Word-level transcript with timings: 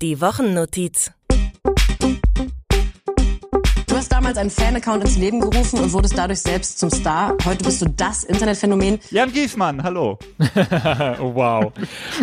Die 0.00 0.20
Wochennotiz. 0.20 1.10
Du 3.88 3.96
hast 3.96 4.12
damals 4.12 4.38
einen 4.38 4.48
Fan-Account 4.48 5.02
ins 5.02 5.16
Leben 5.16 5.40
gerufen 5.40 5.80
und 5.80 5.92
wurdest 5.92 6.16
dadurch 6.16 6.38
selbst 6.38 6.78
zum 6.78 6.88
Star. 6.88 7.36
Heute 7.44 7.64
bist 7.64 7.82
du 7.82 7.86
das 7.86 8.22
Internetphänomen. 8.22 9.00
Jan 9.10 9.32
Giesmann, 9.32 9.82
hallo. 9.82 10.16
wow. 10.38 11.72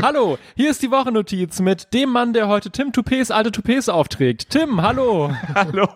hallo, 0.02 0.38
hier 0.56 0.72
ist 0.72 0.84
die 0.84 0.92
Wochennotiz 0.92 1.60
mit 1.60 1.94
dem 1.94 2.12
Mann, 2.12 2.32
der 2.32 2.48
heute 2.48 2.72
Tim 2.72 2.94
Toupets 2.94 3.30
alte 3.30 3.52
Toupets 3.52 3.90
aufträgt. 3.90 4.52
Tim, 4.52 4.82
hallo. 4.82 5.34
hallo. 5.54 5.90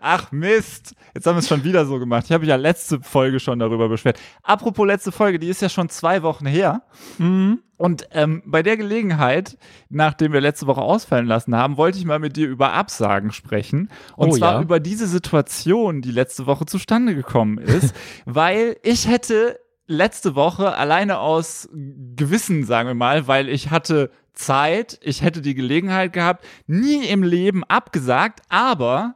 Ach 0.00 0.32
Mist, 0.32 0.94
jetzt 1.14 1.26
haben 1.26 1.36
wir 1.36 1.40
es 1.40 1.48
schon 1.48 1.64
wieder 1.64 1.86
so 1.86 1.98
gemacht. 1.98 2.24
Ich 2.26 2.32
habe 2.32 2.46
ja 2.46 2.56
letzte 2.56 3.00
Folge 3.00 3.40
schon 3.40 3.58
darüber 3.58 3.88
beschwert. 3.88 4.18
Apropos 4.42 4.86
letzte 4.86 5.12
Folge, 5.12 5.38
die 5.38 5.48
ist 5.48 5.62
ja 5.62 5.68
schon 5.68 5.88
zwei 5.88 6.22
Wochen 6.22 6.46
her. 6.46 6.82
Mhm. 7.18 7.60
Und 7.76 8.08
ähm, 8.12 8.42
bei 8.44 8.62
der 8.62 8.76
Gelegenheit, 8.76 9.56
nachdem 9.88 10.34
wir 10.34 10.42
letzte 10.42 10.66
Woche 10.66 10.82
ausfallen 10.82 11.26
lassen 11.26 11.56
haben, 11.56 11.78
wollte 11.78 11.98
ich 11.98 12.04
mal 12.04 12.18
mit 12.18 12.36
dir 12.36 12.46
über 12.46 12.74
Absagen 12.74 13.32
sprechen. 13.32 13.88
Und 14.16 14.32
oh, 14.32 14.36
zwar 14.36 14.54
ja? 14.56 14.60
über 14.62 14.80
diese 14.80 15.06
Situation, 15.06 16.02
die 16.02 16.12
letzte 16.12 16.46
Woche 16.46 16.66
zustande 16.66 17.14
gekommen 17.14 17.56
ist, 17.56 17.94
weil 18.26 18.76
ich 18.82 19.08
hätte 19.08 19.58
letzte 19.86 20.34
Woche 20.34 20.76
alleine 20.76 21.18
aus 21.18 21.68
Gewissen, 21.72 22.64
sagen 22.64 22.88
wir 22.88 22.94
mal, 22.94 23.26
weil 23.26 23.48
ich 23.48 23.70
hatte 23.70 24.10
Zeit, 24.32 24.98
ich 25.02 25.22
hätte 25.22 25.42
die 25.42 25.54
Gelegenheit 25.54 26.12
gehabt, 26.12 26.44
nie 26.66 27.06
im 27.06 27.22
Leben 27.22 27.64
abgesagt, 27.64 28.40
aber 28.48 29.14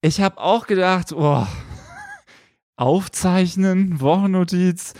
ich 0.00 0.20
habe 0.20 0.38
auch 0.38 0.66
gedacht, 0.66 1.12
oh, 1.12 1.46
aufzeichnen, 2.76 4.00
Wochennotiz, 4.00 4.94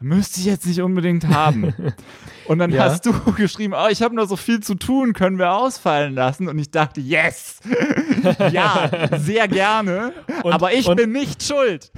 müsste 0.00 0.40
ich 0.40 0.46
jetzt 0.46 0.66
nicht 0.66 0.80
unbedingt 0.80 1.26
haben. 1.28 1.74
Und 2.46 2.60
dann 2.60 2.70
ja. 2.70 2.84
hast 2.84 3.04
du 3.04 3.12
geschrieben, 3.36 3.74
oh, 3.76 3.88
ich 3.90 4.02
habe 4.02 4.14
nur 4.14 4.26
so 4.26 4.36
viel 4.36 4.60
zu 4.60 4.74
tun, 4.74 5.12
können 5.12 5.38
wir 5.38 5.52
ausfallen 5.52 6.14
lassen. 6.14 6.48
Und 6.48 6.58
ich 6.58 6.70
dachte, 6.70 7.00
yes, 7.00 7.60
ja, 8.50 8.90
sehr 9.18 9.48
gerne, 9.48 10.14
und, 10.42 10.52
aber 10.52 10.72
ich 10.72 10.88
bin 10.94 11.12
nicht 11.12 11.42
schuld. 11.42 11.92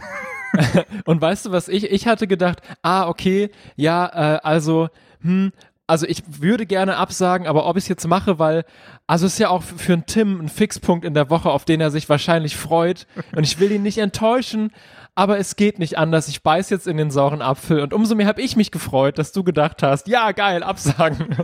und 1.04 1.20
weißt 1.20 1.46
du 1.46 1.52
was, 1.52 1.68
ich, 1.68 1.84
ich 1.84 2.08
hatte 2.08 2.26
gedacht, 2.26 2.62
ah, 2.82 3.08
okay, 3.08 3.50
ja, 3.76 4.06
äh, 4.06 4.40
also, 4.42 4.88
hm, 5.20 5.52
also 5.90 6.06
ich 6.06 6.22
würde 6.40 6.66
gerne 6.66 6.96
absagen, 6.96 7.48
aber 7.48 7.66
ob 7.66 7.76
ich 7.76 7.84
es 7.84 7.88
jetzt 7.88 8.06
mache, 8.06 8.38
weil, 8.38 8.64
also 9.08 9.26
es 9.26 9.32
ist 9.32 9.38
ja 9.40 9.48
auch 9.48 9.64
für 9.64 9.94
einen 9.94 10.06
Tim 10.06 10.40
ein 10.40 10.48
Fixpunkt 10.48 11.04
in 11.04 11.14
der 11.14 11.30
Woche, 11.30 11.50
auf 11.50 11.64
den 11.64 11.80
er 11.80 11.90
sich 11.90 12.08
wahrscheinlich 12.08 12.56
freut. 12.56 13.08
Und 13.34 13.42
ich 13.42 13.58
will 13.58 13.72
ihn 13.72 13.82
nicht 13.82 13.98
enttäuschen, 13.98 14.70
aber 15.16 15.38
es 15.38 15.56
geht 15.56 15.80
nicht 15.80 15.98
anders. 15.98 16.28
Ich 16.28 16.44
beiß 16.44 16.70
jetzt 16.70 16.86
in 16.86 16.96
den 16.96 17.10
sauren 17.10 17.42
Apfel 17.42 17.80
und 17.80 17.92
umso 17.92 18.14
mehr 18.14 18.28
habe 18.28 18.40
ich 18.40 18.54
mich 18.54 18.70
gefreut, 18.70 19.18
dass 19.18 19.32
du 19.32 19.42
gedacht 19.42 19.82
hast, 19.82 20.06
ja, 20.06 20.30
geil, 20.30 20.62
absagen. 20.62 21.36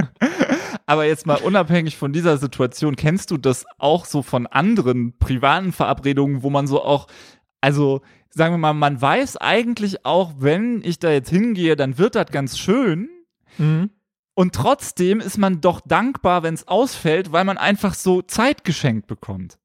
aber 0.86 1.04
jetzt 1.04 1.26
mal 1.26 1.36
unabhängig 1.36 1.98
von 1.98 2.14
dieser 2.14 2.38
Situation, 2.38 2.96
kennst 2.96 3.30
du 3.30 3.36
das 3.36 3.66
auch 3.76 4.06
so 4.06 4.22
von 4.22 4.46
anderen 4.46 5.18
privaten 5.18 5.72
Verabredungen, 5.72 6.42
wo 6.42 6.48
man 6.48 6.66
so 6.66 6.82
auch, 6.82 7.08
also 7.60 8.00
sagen 8.30 8.54
wir 8.54 8.58
mal, 8.58 8.72
man 8.72 9.02
weiß 9.02 9.36
eigentlich 9.36 10.06
auch, 10.06 10.32
wenn 10.38 10.80
ich 10.82 10.98
da 10.98 11.10
jetzt 11.10 11.28
hingehe, 11.28 11.76
dann 11.76 11.98
wird 11.98 12.14
das 12.14 12.28
ganz 12.30 12.58
schön 12.58 13.10
Mhm. 13.58 13.90
Und 14.34 14.54
trotzdem 14.54 15.20
ist 15.20 15.38
man 15.38 15.60
doch 15.60 15.80
dankbar, 15.80 16.42
wenn 16.42 16.54
es 16.54 16.68
ausfällt, 16.68 17.32
weil 17.32 17.44
man 17.44 17.56
einfach 17.56 17.94
so 17.94 18.20
Zeit 18.20 18.64
geschenkt 18.64 19.06
bekommt. 19.06 19.58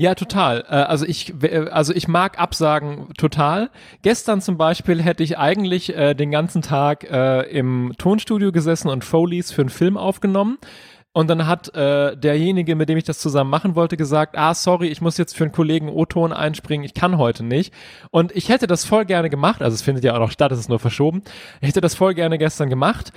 Ja, 0.00 0.14
total. 0.14 0.64
Äh, 0.68 0.74
also 0.74 1.04
ich, 1.06 1.34
also 1.72 1.92
ich 1.92 2.06
mag 2.06 2.38
Absagen 2.38 3.12
total. 3.16 3.70
Gestern 4.02 4.40
zum 4.40 4.56
Beispiel 4.56 5.02
hätte 5.02 5.24
ich 5.24 5.38
eigentlich 5.38 5.94
äh, 5.94 6.14
den 6.14 6.30
ganzen 6.30 6.62
Tag 6.62 7.02
äh, 7.10 7.42
im 7.50 7.94
Tonstudio 7.98 8.52
gesessen 8.52 8.88
und 8.88 9.04
Foleys 9.04 9.50
für 9.50 9.62
einen 9.62 9.70
Film 9.70 9.96
aufgenommen. 9.96 10.58
Und 11.12 11.28
dann 11.28 11.46
hat 11.46 11.74
äh, 11.74 12.16
derjenige, 12.16 12.76
mit 12.76 12.88
dem 12.88 12.98
ich 12.98 13.04
das 13.04 13.18
zusammen 13.18 13.50
machen 13.50 13.74
wollte, 13.74 13.96
gesagt, 13.96 14.36
ah, 14.36 14.54
sorry, 14.54 14.88
ich 14.88 15.00
muss 15.00 15.16
jetzt 15.16 15.36
für 15.36 15.44
einen 15.44 15.52
Kollegen 15.52 15.88
O-Ton 15.88 16.32
einspringen, 16.32 16.84
ich 16.84 16.94
kann 16.94 17.18
heute 17.18 17.44
nicht. 17.44 17.74
Und 18.10 18.30
ich 18.36 18.48
hätte 18.48 18.66
das 18.66 18.84
voll 18.84 19.04
gerne 19.04 19.30
gemacht, 19.30 19.62
also 19.62 19.74
es 19.74 19.82
findet 19.82 20.04
ja 20.04 20.14
auch 20.14 20.20
noch 20.20 20.30
statt, 20.30 20.52
es 20.52 20.60
ist 20.60 20.68
nur 20.68 20.78
verschoben. 20.78 21.22
Ich 21.60 21.68
hätte 21.68 21.80
das 21.80 21.94
voll 21.94 22.14
gerne 22.14 22.38
gestern 22.38 22.68
gemacht. 22.68 23.12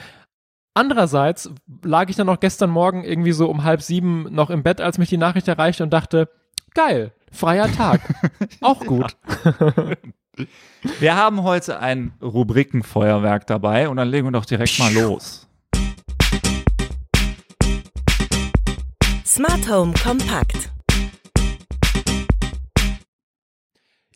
Andererseits 0.74 1.52
lag 1.84 2.10
ich 2.10 2.16
dann 2.16 2.28
noch 2.28 2.40
gestern 2.40 2.70
Morgen 2.70 3.04
irgendwie 3.04 3.34
so 3.34 3.50
um 3.50 3.64
halb 3.66 3.82
sieben 3.82 4.28
noch 4.34 4.50
im 4.50 4.64
Bett, 4.64 4.80
als 4.80 4.98
mich 4.98 5.10
die 5.10 5.18
Nachricht 5.18 5.48
erreichte 5.50 5.84
und 5.84 5.92
dachte, 5.92 6.30
geil, 6.74 7.12
freier 7.30 7.72
Tag. 7.72 8.02
auch 8.62 8.80
gut. 8.86 9.18
Wir 11.00 11.16
haben 11.16 11.44
heute 11.44 11.80
ein 11.80 12.14
Rubrikenfeuerwerk 12.22 13.46
dabei 13.48 13.90
und 13.90 13.98
dann 13.98 14.08
legen 14.08 14.28
wir 14.28 14.32
doch 14.32 14.46
direkt 14.46 14.80
mal 14.80 14.94
los. 14.94 15.51
Smart 19.34 19.70
Home 19.70 19.94
Kompakt. 19.94 20.74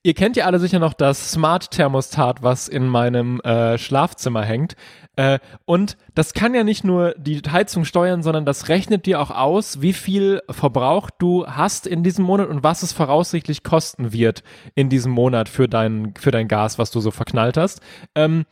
Ihr 0.03 0.13
kennt 0.13 0.35
ja 0.35 0.43
alle 0.43 0.59
sicher 0.59 0.79
noch 0.79 0.91
das 0.91 1.31
Smart 1.31 1.71
Thermostat, 1.71 2.43
was 2.43 2.67
in 2.67 2.85
meinem 2.89 3.39
äh, 3.39 3.77
Schlafzimmer 3.77 4.43
hängt. 4.43 4.75
Äh, 5.15 5.39
und 5.63 5.95
das 6.15 6.33
kann 6.33 6.53
ja 6.53 6.65
nicht 6.65 6.83
nur 6.83 7.15
die 7.17 7.41
Heizung 7.49 7.85
steuern, 7.85 8.23
sondern 8.23 8.43
das 8.43 8.67
rechnet 8.67 9.05
dir 9.05 9.21
auch 9.21 9.31
aus, 9.31 9.79
wie 9.81 9.93
viel 9.93 10.41
Verbrauch 10.49 11.09
du 11.09 11.47
hast 11.47 11.87
in 11.87 12.03
diesem 12.03 12.25
Monat 12.25 12.49
und 12.49 12.63
was 12.63 12.83
es 12.83 12.91
voraussichtlich 12.91 13.63
kosten 13.63 14.11
wird 14.11 14.43
in 14.73 14.89
diesem 14.89 15.13
Monat 15.13 15.47
für 15.47 15.69
dein, 15.69 16.13
für 16.19 16.31
dein 16.31 16.49
Gas, 16.49 16.77
was 16.77 16.91
du 16.91 16.99
so 16.99 17.11
verknallt 17.11 17.55
hast. 17.55 17.79
Ähm, 18.15 18.43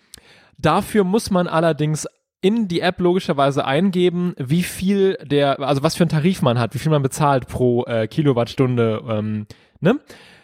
dafür 0.57 1.03
muss 1.03 1.29
man 1.29 1.49
allerdings 1.49 2.07
in 2.43 2.67
die 2.67 2.81
App 2.81 2.99
logischerweise 2.99 3.65
eingeben, 3.65 4.35
wie 4.37 4.63
viel 4.63 5.17
der, 5.23 5.61
also 5.61 5.81
was 5.81 5.95
für 5.95 6.03
einen 6.03 6.09
Tarif 6.09 6.41
man 6.41 6.59
hat, 6.59 6.73
wie 6.73 6.77
viel 6.79 6.91
man 6.91 7.01
bezahlt 7.01 7.47
pro 7.47 7.85
äh, 7.85 8.07
Kilowattstunde. 8.07 9.01
Ähm, 9.07 9.47
ne? 9.79 9.99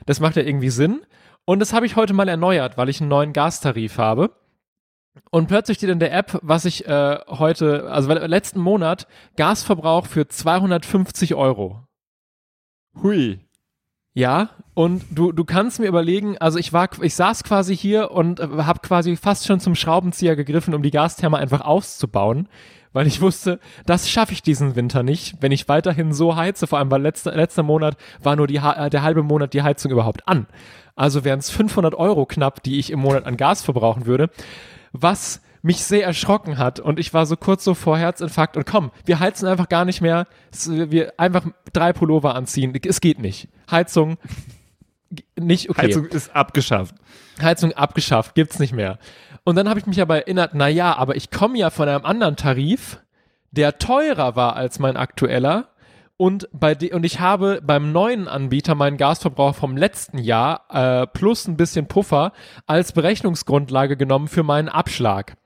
Das 0.05 0.21
macht 0.21 0.37
ja 0.37 0.43
irgendwie 0.43 0.69
Sinn. 0.69 1.01
Und 1.43 1.59
das 1.59 1.73
habe 1.73 1.85
ich 1.85 1.97
heute 1.97 2.13
mal 2.13 2.29
erneuert, 2.29 2.77
weil 2.77 2.87
ich 2.87 3.01
einen 3.01 3.09
neuen 3.09 3.33
Gastarif 3.33 3.97
habe. 3.97 4.31
Und 5.29 5.47
plötzlich 5.47 5.77
steht 5.77 5.89
in 5.89 5.99
der 5.99 6.13
App, 6.13 6.39
was 6.41 6.63
ich 6.63 6.87
äh, 6.87 7.19
heute, 7.27 7.91
also 7.91 8.13
letzten 8.13 8.61
Monat, 8.61 9.05
Gasverbrauch 9.35 10.05
für 10.05 10.27
250 10.27 11.35
Euro. 11.35 11.83
Hui. 13.03 13.39
Ja, 14.13 14.49
und 14.73 15.03
du, 15.11 15.31
du 15.31 15.45
kannst 15.45 15.79
mir 15.79 15.87
überlegen, 15.87 16.37
also 16.39 16.57
ich 16.57 16.73
war, 16.73 16.89
ich 17.01 17.15
saß 17.15 17.43
quasi 17.43 17.77
hier 17.77 18.11
und 18.11 18.39
äh, 18.39 18.47
habe 18.59 18.79
quasi 18.79 19.15
fast 19.15 19.45
schon 19.45 19.59
zum 19.59 19.75
Schraubenzieher 19.75 20.35
gegriffen, 20.35 20.73
um 20.73 20.81
die 20.81 20.91
Gastherme 20.91 21.37
einfach 21.37 21.61
auszubauen, 21.61 22.49
weil 22.91 23.05
ich 23.05 23.21
wusste, 23.21 23.59
das 23.85 24.09
schaffe 24.09 24.33
ich 24.33 24.41
diesen 24.41 24.75
Winter 24.75 25.03
nicht, 25.03 25.35
wenn 25.41 25.51
ich 25.51 25.69
weiterhin 25.69 26.11
so 26.11 26.35
heize. 26.35 26.65
Vor 26.65 26.79
allem, 26.79 26.89
weil 26.89 27.03
letzter, 27.03 27.35
letzter 27.35 27.63
Monat 27.63 27.97
war 28.21 28.35
nur 28.35 28.47
die, 28.47 28.57
äh, 28.57 28.89
der 28.89 29.03
halbe 29.03 29.21
Monat 29.21 29.53
die 29.53 29.61
Heizung 29.61 29.91
überhaupt 29.91 30.27
an. 30.27 30.47
Also 30.95 31.23
wären 31.23 31.39
es 31.39 31.49
500 31.51 31.93
Euro 31.93 32.25
knapp, 32.25 32.63
die 32.63 32.79
ich 32.79 32.91
im 32.91 32.99
Monat 32.99 33.25
an 33.25 33.37
Gas 33.37 33.61
verbrauchen 33.63 34.05
würde 34.05 34.29
was 34.91 35.41
mich 35.61 35.83
sehr 35.83 36.05
erschrocken 36.05 36.57
hat 36.57 36.79
und 36.79 36.99
ich 36.99 37.13
war 37.13 37.25
so 37.25 37.35
kurz 37.35 37.63
so 37.63 37.73
vor 37.73 37.97
Herzinfarkt 37.97 38.55
und 38.55 38.65
komm, 38.65 38.91
wir 39.05 39.19
heizen 39.19 39.47
einfach 39.47 39.69
gar 39.69 39.85
nicht 39.85 40.01
mehr, 40.01 40.27
wir 40.65 41.13
einfach 41.17 41.45
drei 41.73 41.93
Pullover 41.93 42.35
anziehen, 42.35 42.73
es 42.85 43.01
geht 43.01 43.19
nicht. 43.19 43.49
Heizung 43.69 44.17
nicht 45.37 45.69
okay. 45.69 45.87
Heizung 45.87 46.05
ist 46.05 46.35
abgeschafft. 46.35 46.95
Heizung 47.41 47.73
abgeschafft, 47.73 48.35
gibt's 48.35 48.59
nicht 48.59 48.73
mehr. 48.73 48.99
Und 49.43 49.55
dann 49.55 49.69
habe 49.69 49.79
ich 49.79 49.85
mich 49.85 50.01
aber 50.01 50.17
erinnert, 50.17 50.51
na 50.53 50.67
ja, 50.67 50.95
aber 50.95 51.15
ich 51.15 51.31
komme 51.31 51.57
ja 51.57 51.69
von 51.69 51.89
einem 51.89 52.05
anderen 52.05 52.35
Tarif, 52.35 52.99
der 53.51 53.79
teurer 53.79 54.35
war 54.35 54.55
als 54.55 54.79
mein 54.79 54.97
aktueller 54.97 55.69
und, 56.19 56.49
bei 56.51 56.75
de 56.75 56.93
und 56.93 57.05
ich 57.05 57.21
habe 57.21 57.61
beim 57.63 57.93
neuen 57.93 58.27
Anbieter 58.27 58.75
meinen 58.75 58.97
Gasverbrauch 58.97 59.55
vom 59.55 59.77
letzten 59.77 60.17
Jahr 60.17 60.65
äh, 60.69 61.07
plus 61.07 61.47
ein 61.47 61.55
bisschen 61.55 61.87
Puffer 61.87 62.33
als 62.67 62.91
Berechnungsgrundlage 62.91 63.95
genommen 63.95 64.27
für 64.27 64.43
meinen 64.43 64.67
Abschlag. 64.67 65.37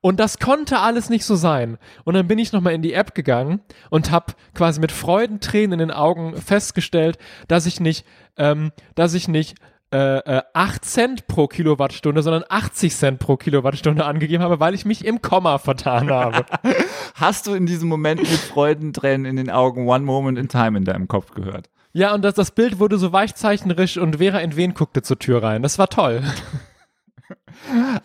Und 0.00 0.18
das 0.18 0.40
konnte 0.40 0.80
alles 0.80 1.10
nicht 1.10 1.24
so 1.24 1.36
sein. 1.36 1.78
Und 2.02 2.14
dann 2.14 2.26
bin 2.26 2.40
ich 2.40 2.52
nochmal 2.52 2.72
in 2.72 2.82
die 2.82 2.92
App 2.92 3.14
gegangen 3.14 3.60
und 3.88 4.10
habe 4.10 4.34
quasi 4.52 4.80
mit 4.80 4.90
Freudentränen 4.90 5.74
in 5.74 5.78
den 5.78 5.90
Augen 5.92 6.36
festgestellt, 6.36 7.18
dass 7.46 7.64
ich 7.64 7.78
nicht, 7.78 8.04
ähm, 8.36 8.72
dass 8.96 9.14
ich 9.14 9.28
nicht 9.28 9.54
äh, 9.90 10.42
8 10.52 10.76
äh, 10.76 10.80
Cent 10.86 11.26
pro 11.26 11.46
Kilowattstunde, 11.46 12.22
sondern 12.22 12.44
80 12.48 12.94
Cent 12.94 13.18
pro 13.18 13.36
Kilowattstunde 13.36 14.04
angegeben 14.04 14.42
habe, 14.42 14.60
weil 14.60 14.74
ich 14.74 14.84
mich 14.84 15.04
im 15.04 15.22
Komma 15.22 15.58
vertan 15.58 16.10
habe. 16.10 16.44
Hast 17.14 17.46
du 17.46 17.54
in 17.54 17.66
diesem 17.66 17.88
Moment 17.88 18.20
mit 18.20 18.28
Freudentränen 18.28 19.26
in 19.26 19.36
den 19.36 19.50
Augen 19.50 19.88
One 19.88 20.04
Moment 20.04 20.38
in 20.38 20.48
Time 20.48 20.78
in 20.78 20.84
deinem 20.84 21.08
Kopf 21.08 21.32
gehört? 21.32 21.70
Ja, 21.92 22.12
und 22.14 22.22
das, 22.22 22.34
das 22.34 22.50
Bild 22.50 22.78
wurde 22.78 22.98
so 22.98 23.12
weichzeichnerisch 23.12 23.96
und 23.96 24.16
Vera 24.16 24.40
in 24.40 24.54
Wen 24.56 24.74
guckte 24.74 25.02
zur 25.02 25.18
Tür 25.18 25.42
rein. 25.42 25.62
Das 25.62 25.78
war 25.78 25.88
toll. 25.88 26.22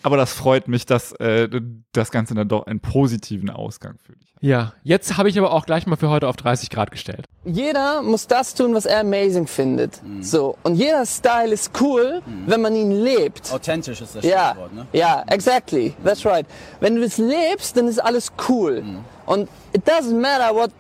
Aber 0.03 0.17
das 0.17 0.33
freut 0.33 0.67
mich, 0.67 0.85
dass 0.85 1.11
äh, 1.13 1.47
das 1.93 2.11
Ganze 2.11 2.33
dann 2.33 2.47
doch 2.47 2.65
einen 2.65 2.79
positiven 2.79 3.49
Ausgang 3.49 3.97
für 4.03 4.13
dich 4.13 4.33
hat. 4.35 4.41
Ja, 4.43 4.73
jetzt 4.83 5.17
habe 5.17 5.29
ich 5.29 5.37
aber 5.37 5.51
auch 5.53 5.65
gleich 5.65 5.85
mal 5.85 5.95
für 5.97 6.09
heute 6.09 6.27
auf 6.27 6.35
30 6.35 6.69
Grad 6.71 6.89
gestellt. 6.91 7.25
Jeder 7.45 8.01
muss 8.01 8.25
das 8.27 8.55
tun, 8.55 8.73
was 8.73 8.85
er 8.85 9.01
amazing 9.01 9.45
findet. 9.45 10.01
So. 10.21 10.57
Und 10.63 10.75
jeder 10.75 11.05
Style 11.05 11.51
ist 11.53 11.79
cool, 11.81 12.21
wenn 12.47 12.61
man 12.61 12.75
ihn 12.75 12.91
lebt. 12.91 13.51
Authentisch 13.53 14.01
ist 14.01 14.15
das 14.15 14.25
Ja, 14.25 14.49
Stichwort, 14.51 14.73
ne? 14.73 14.87
ja, 14.93 15.23
exactly. 15.27 15.93
That's 16.03 16.25
right. 16.25 16.45
Wenn 16.79 16.95
du 16.95 17.03
es 17.03 17.17
lebst, 17.17 17.77
dann 17.77 17.87
ist 17.87 17.99
alles 17.99 18.31
cool. 18.49 18.83
Und 19.27 19.47
it 19.73 19.87
doesn't 19.87 20.19
matter 20.19 20.55
what, 20.55 20.71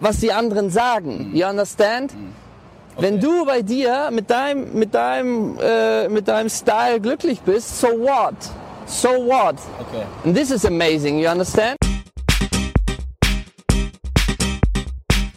was 0.00 0.18
die 0.18 0.32
anderen 0.32 0.70
sagen. 0.70 1.30
You 1.34 1.46
understand? 1.46 2.12
Wenn 2.98 3.20
du 3.20 3.44
bei 3.44 3.60
dir 3.60 4.08
mit 4.10 4.30
deinem, 4.30 4.72
mit 4.72 4.94
deinem, 4.94 5.58
äh, 5.60 6.08
mit 6.08 6.28
deinem 6.28 6.48
Style 6.48 6.98
glücklich 6.98 7.40
bist, 7.40 7.78
so 7.78 7.88
what? 7.88 8.34
So 8.86 9.08
what? 9.08 9.56
Okay. 9.78 10.06
And 10.24 10.34
this 10.34 10.50
is 10.50 10.64
amazing. 10.64 11.18
You 11.18 11.28
understand? 11.28 11.76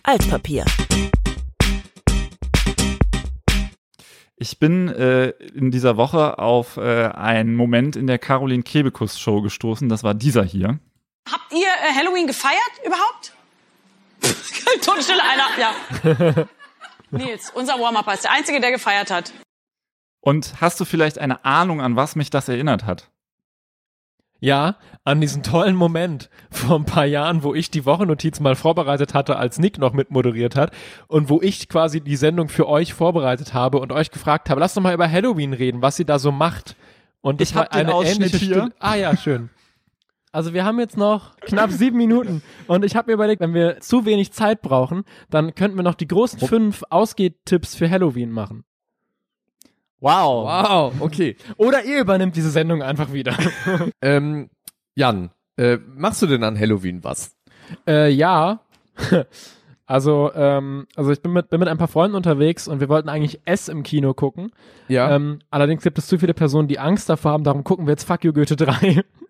Altpapier. 0.04 0.64
Ich 4.38 4.58
bin 4.58 4.88
äh, 4.88 5.32
in 5.54 5.70
dieser 5.70 5.98
Woche 5.98 6.40
auf 6.40 6.78
äh, 6.78 7.08
einen 7.08 7.56
Moment 7.56 7.98
in 7.98 8.08
der 8.08 8.20
Caroline 8.20 8.64
Kebekus 8.64 9.20
Show 9.20 9.42
gestoßen. 9.42 9.90
Das 9.90 10.02
war 10.06 10.14
dieser 10.14 10.46
hier. 10.46 10.80
Habt 11.30 11.52
ihr 11.52 11.68
äh, 11.68 11.94
Halloween 11.94 12.26
gefeiert 12.26 12.56
überhaupt? 12.86 13.34
Totenstille 14.82 15.22
einer, 15.22 16.38
ja. 16.38 16.48
Nils, 17.12 17.52
unser 17.54 17.74
Warm-Upper 17.80 18.14
ist 18.14 18.24
der 18.24 18.32
Einzige, 18.32 18.60
der 18.60 18.72
gefeiert 18.72 19.12
hat. 19.12 19.34
Und 20.22 20.56
hast 20.62 20.80
du 20.80 20.86
vielleicht 20.86 21.18
eine 21.18 21.46
Ahnung, 21.46 21.82
an 21.82 21.96
was 21.96 22.16
mich 22.16 22.30
das 22.30 22.50
erinnert 22.50 22.86
hat? 22.86 23.10
Ja, 24.42 24.78
an 25.04 25.20
diesen 25.20 25.44
tollen 25.44 25.76
Moment 25.76 26.30
vor 26.50 26.78
ein 26.78 26.86
paar 26.86 27.06
Jahren, 27.06 27.44
wo 27.44 27.54
ich 27.54 27.72
die 27.72 27.86
Wochennotiz 27.86 28.40
mal 28.40 28.56
vorbereitet 28.56 29.14
hatte, 29.14 29.36
als 29.36 29.60
Nick 29.60 29.78
noch 29.78 29.92
mitmoderiert 29.92 30.56
hat 30.56 30.72
und 31.08 31.30
wo 31.30 31.42
ich 31.42 31.68
quasi 31.68 32.00
die 32.00 32.16
Sendung 32.16 32.48
für 32.48 32.68
euch 32.68 32.94
vorbereitet 32.94 33.54
habe 33.54 33.80
und 33.80 33.92
euch 33.92 34.12
gefragt 34.12 34.50
habe, 34.50 34.62
lasst 34.62 34.78
doch 34.78 34.82
mal 34.82 34.94
über 34.94 35.12
Halloween 35.12 35.52
reden, 35.52 35.82
was 35.82 35.98
sie 35.98 36.06
da 36.06 36.20
so 36.20 36.32
macht. 36.32 36.78
Und 37.22 37.42
das 37.42 37.50
Ich 37.50 37.56
war 37.56 37.64
hab 37.64 37.72
den 37.72 37.80
eine 37.82 37.94
Ausschnitt 37.94 38.28
ähnliche 38.28 38.38
hier. 38.38 38.56
Stunde. 38.56 38.76
Ah 38.80 38.96
ja, 38.96 39.18
schön. 39.18 39.50
Also 40.32 40.54
wir 40.54 40.64
haben 40.64 40.80
jetzt 40.80 40.96
noch 40.96 41.36
knapp 41.38 41.72
sieben 41.72 41.98
Minuten 41.98 42.44
und 42.68 42.86
ich 42.86 42.96
habe 42.96 43.08
mir 43.08 43.14
überlegt, 43.14 43.42
wenn 43.42 43.56
wir 43.56 43.80
zu 43.80 44.06
wenig 44.06 44.32
Zeit 44.32 44.62
brauchen, 44.62 45.04
dann 45.30 45.56
könnten 45.56 45.78
wir 45.78 45.84
noch 45.84 45.96
die 45.96 46.08
großen 46.08 46.40
fünf 46.40 46.84
Ausgehtipps 46.90 47.76
für 47.76 47.90
Halloween 47.90 48.32
machen. 48.32 48.64
Wow. 50.00 50.46
Wow, 50.46 50.94
okay. 51.02 51.36
Oder 51.58 51.84
ihr 51.84 52.00
übernimmt 52.00 52.36
diese 52.36 52.52
Sendung 52.52 52.82
einfach 52.84 53.12
wieder. 53.12 53.36
Ähm, 54.02 54.50
Jan, 54.96 55.32
äh, 55.58 55.78
machst 55.78 56.22
du 56.22 56.28
denn 56.28 56.44
an 56.44 56.58
Halloween 56.58 57.04
was? 57.04 57.36
Äh, 57.88 58.10
ja. 58.10 58.62
Also, 59.86 60.32
ähm, 60.36 60.86
also 60.96 61.12
ich 61.12 61.20
bin 61.20 61.34
mit, 61.34 61.50
bin 61.50 61.60
mit 61.60 61.68
ein 61.68 61.80
paar 61.80 61.88
Freunden 61.88 62.16
unterwegs 62.16 62.68
und 62.68 62.80
wir 62.80 62.90
wollten 62.90 63.10
eigentlich 63.10 63.42
S 63.46 63.70
im 63.70 63.82
Kino 63.82 64.14
gucken. 64.14 64.52
Ja. 64.88 65.16
Ähm, 65.16 65.40
allerdings 65.50 65.82
gibt 65.82 65.98
es 65.98 66.06
zu 66.06 66.20
viele 66.20 66.36
Personen, 66.36 66.68
die 66.68 66.78
Angst 66.78 67.10
davor 67.10 67.32
haben, 67.32 67.44
darum 67.44 67.64
gucken 67.64 67.88
wir 67.88 67.94
jetzt 67.94 68.04
Fuck 68.04 68.24
You 68.24 68.32
Goethe 68.32 68.56
3. 68.56 69.04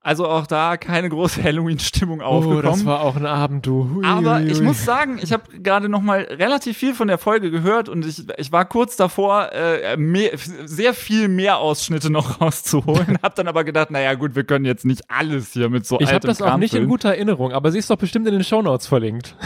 Also 0.00 0.26
auch 0.28 0.46
da 0.46 0.76
keine 0.76 1.08
große 1.08 1.42
Halloween-Stimmung 1.42 2.20
Oh, 2.20 2.24
aufgekommen. 2.24 2.62
das 2.62 2.84
war 2.86 3.00
auch 3.02 3.16
ein 3.16 3.26
Abend, 3.26 3.66
du. 3.66 3.90
Hui, 3.96 4.04
Aber 4.06 4.40
ich 4.40 4.60
muss 4.62 4.84
sagen, 4.84 5.18
ich 5.20 5.32
habe 5.32 5.42
gerade 5.60 5.88
noch 5.88 6.00
mal 6.00 6.20
relativ 6.20 6.78
viel 6.78 6.94
von 6.94 7.08
der 7.08 7.18
Folge 7.18 7.50
gehört 7.50 7.88
und 7.88 8.06
ich, 8.06 8.22
ich 8.38 8.52
war 8.52 8.64
kurz 8.64 8.96
davor, 8.96 9.52
äh, 9.52 9.96
mehr, 9.96 10.30
sehr 10.64 10.94
viel 10.94 11.28
mehr 11.28 11.58
Ausschnitte 11.58 12.10
noch 12.10 12.40
rauszuholen. 12.40 13.18
hab 13.22 13.34
dann 13.34 13.48
aber 13.48 13.64
gedacht, 13.64 13.90
naja 13.90 14.14
gut, 14.14 14.36
wir 14.36 14.44
können 14.44 14.64
jetzt 14.64 14.84
nicht 14.86 15.02
alles 15.10 15.52
hier 15.52 15.68
mit 15.68 15.84
so 15.84 15.98
Ich 16.00 16.12
habe 16.12 16.26
das 16.26 16.40
auch 16.40 16.46
Kram 16.46 16.60
nicht 16.60 16.74
in 16.74 16.88
guter 16.88 17.10
Erinnerung, 17.10 17.52
aber 17.52 17.72
sie 17.72 17.78
ist 17.78 17.90
doch 17.90 17.96
bestimmt 17.98 18.26
in 18.28 18.34
den 18.34 18.44
Shownotes 18.44 18.86
verlinkt. 18.86 19.34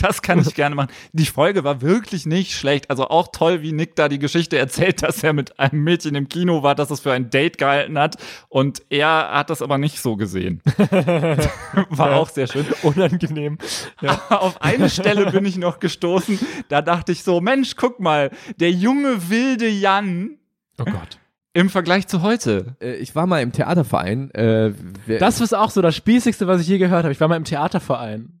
Das 0.00 0.22
kann 0.22 0.38
ich 0.38 0.54
gerne 0.54 0.74
machen. 0.74 0.88
Die 1.12 1.26
Folge 1.26 1.62
war 1.62 1.82
wirklich 1.82 2.24
nicht 2.24 2.52
schlecht. 2.56 2.88
Also 2.88 3.08
auch 3.08 3.28
toll, 3.30 3.60
wie 3.60 3.72
Nick 3.72 3.96
da 3.96 4.08
die 4.08 4.18
Geschichte 4.18 4.56
erzählt, 4.56 5.02
dass 5.02 5.22
er 5.22 5.34
mit 5.34 5.60
einem 5.60 5.84
Mädchen 5.84 6.14
im 6.14 6.30
Kino 6.30 6.62
war, 6.62 6.74
das 6.74 6.90
es 6.90 7.00
für 7.00 7.12
ein 7.12 7.28
Date 7.28 7.58
gehalten 7.58 7.98
hat. 7.98 8.16
Und 8.48 8.80
er 8.88 9.28
hat 9.32 9.50
das 9.50 9.60
aber 9.60 9.76
nicht 9.76 9.93
so 10.00 10.16
gesehen. 10.16 10.60
war 11.90 12.16
auch 12.16 12.28
sehr 12.28 12.46
schön. 12.46 12.66
Unangenehm. 12.82 13.58
Ja. 14.00 14.20
Auf 14.30 14.60
eine 14.62 14.90
Stelle 14.90 15.30
bin 15.30 15.44
ich 15.44 15.56
noch 15.56 15.80
gestoßen. 15.80 16.38
Da 16.68 16.82
dachte 16.82 17.12
ich 17.12 17.22
so, 17.22 17.40
Mensch, 17.40 17.76
guck 17.76 18.00
mal, 18.00 18.30
der 18.56 18.70
junge 18.70 19.28
wilde 19.30 19.68
Jan 19.68 20.38
Oh 20.78 20.84
Gott. 20.84 21.18
im 21.52 21.70
Vergleich 21.70 22.06
zu 22.08 22.22
heute. 22.22 22.76
Äh, 22.80 22.94
ich 22.96 23.14
war 23.14 23.26
mal 23.26 23.40
im 23.42 23.52
Theaterverein. 23.52 24.30
Äh, 24.32 24.72
Das 25.18 25.40
ist 25.40 25.54
auch 25.54 25.70
so 25.70 25.82
das 25.82 25.94
Spießigste, 25.96 26.46
was 26.46 26.60
ich 26.60 26.66
je 26.68 26.78
gehört 26.78 27.04
habe. 27.04 27.12
Ich 27.12 27.20
war 27.20 27.28
mal 27.28 27.36
im 27.36 27.44
Theaterverein. 27.44 28.40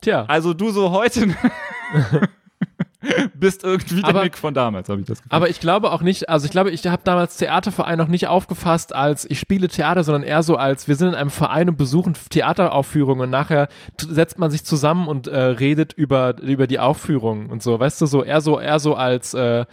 Tja. 0.00 0.24
Also 0.28 0.54
du 0.54 0.70
so 0.70 0.92
heute 0.92 1.34
bist 3.34 3.62
irgendwie 3.64 4.00
der 4.00 4.08
Aber- 4.10 4.24
Nick 4.24 4.36
von 4.36 4.54
damals, 4.54 4.88
habe 4.88 5.00
ich 5.00 5.06
das 5.06 5.18
Gefühl. 5.22 5.34
Aber 5.34 5.48
ich 5.48 5.60
glaube 5.60 5.92
auch 5.92 6.02
nicht, 6.02 6.28
also 6.28 6.46
ich 6.46 6.50
glaube, 6.50 6.70
ich 6.70 6.86
habe 6.86 7.02
damals 7.04 7.36
Theaterverein 7.36 7.96
noch 7.98 8.08
nicht 8.08 8.26
aufgefasst 8.26 8.94
als 8.94 9.28
ich 9.30 9.38
spiele 9.38 9.68
Theater, 9.68 10.02
sondern 10.04 10.22
eher 10.24 10.42
so 10.42 10.56
als 10.56 10.88
wir 10.88 10.96
sind 10.96 11.08
in 11.08 11.14
einem 11.14 11.30
Verein 11.30 11.68
und 11.68 11.76
besuchen 11.78 12.14
Theateraufführungen 12.30 13.22
und 13.24 13.30
nachher 13.30 13.68
setzt 13.98 14.38
man 14.38 14.50
sich 14.50 14.64
zusammen 14.64 15.06
und 15.06 15.28
äh, 15.28 15.38
redet 15.38 15.92
über, 15.92 16.40
über 16.42 16.66
die 16.66 16.78
Aufführung 16.80 17.50
und 17.50 17.62
so, 17.62 17.78
weißt 17.78 18.00
du, 18.00 18.06
so 18.06 18.24
eher 18.24 18.40
so, 18.40 18.58
eher 18.58 18.80
so 18.80 18.94
als, 18.96 19.32
äh, 19.34 19.64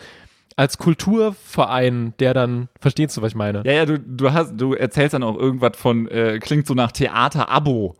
als 0.56 0.78
Kulturverein, 0.78 2.14
der 2.20 2.34
dann, 2.34 2.70
verstehst 2.80 3.18
du, 3.18 3.22
was 3.22 3.32
ich 3.32 3.36
meine? 3.36 3.64
Ja, 3.66 3.72
ja, 3.74 3.86
du, 3.86 4.00
du 4.00 4.32
hast, 4.34 4.54
du 4.56 4.74
erzählst 4.74 5.14
dann 5.14 5.24
auch 5.24 5.38
irgendwas 5.38 5.76
von, 5.76 6.08
äh, 6.08 6.40
klingt 6.40 6.68
so 6.68 6.74
nach 6.74 6.92
Theater-Abo. 6.92 7.96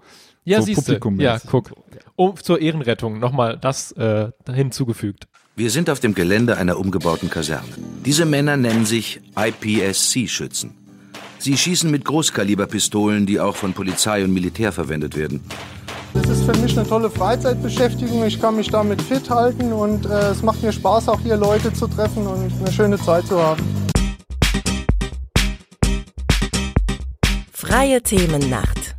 Ja, 0.46 0.60
so 0.60 0.68
siehst 0.68 0.88
du. 0.88 1.00
Ja, 1.18 1.40
guck. 1.40 1.74
Um, 2.16 2.38
zur 2.38 2.62
Ehrenrettung 2.62 3.20
nochmal 3.20 3.58
das 3.58 3.92
äh, 3.94 4.30
hinzugefügt. 4.50 5.28
Wir 5.56 5.70
sind 5.72 5.90
auf 5.90 6.00
dem 6.00 6.14
Gelände 6.14 6.58
einer 6.58 6.78
umgebauten 6.78 7.30
Kaserne. 7.30 7.68
Diese 8.06 8.26
Männer 8.26 8.56
nennen 8.56 8.86
sich 8.86 9.22
IPSC-Schützen. 9.36 10.76
Sie 11.40 11.58
schießen 11.58 11.90
mit 11.90 12.06
Großkaliberpistolen, 12.06 13.26
die 13.26 13.40
auch 13.40 13.56
von 13.56 13.74
Polizei 13.74 14.24
und 14.24 14.34
Militär 14.34 14.72
verwendet 14.72 15.18
werden. 15.18 15.42
Das 16.14 16.30
ist 16.30 16.46
für 16.46 16.58
mich 16.60 16.78
eine 16.78 16.88
tolle 16.88 17.10
Freizeitbeschäftigung. 17.10 18.24
Ich 18.26 18.40
kann 18.40 18.56
mich 18.56 18.70
damit 18.70 19.02
fit 19.02 19.30
halten 19.30 19.74
und 19.74 20.06
äh, 20.06 20.30
es 20.30 20.44
macht 20.44 20.62
mir 20.62 20.72
Spaß, 20.72 21.10
auch 21.10 21.20
hier 21.20 21.38
Leute 21.38 21.74
zu 21.74 21.88
treffen 21.88 22.26
und 22.28 22.52
eine 22.60 22.72
schöne 22.72 22.98
Zeit 22.98 23.26
zu 23.28 23.42
haben. 23.42 23.64
Freie 27.52 28.02
Themennacht. 28.02 28.95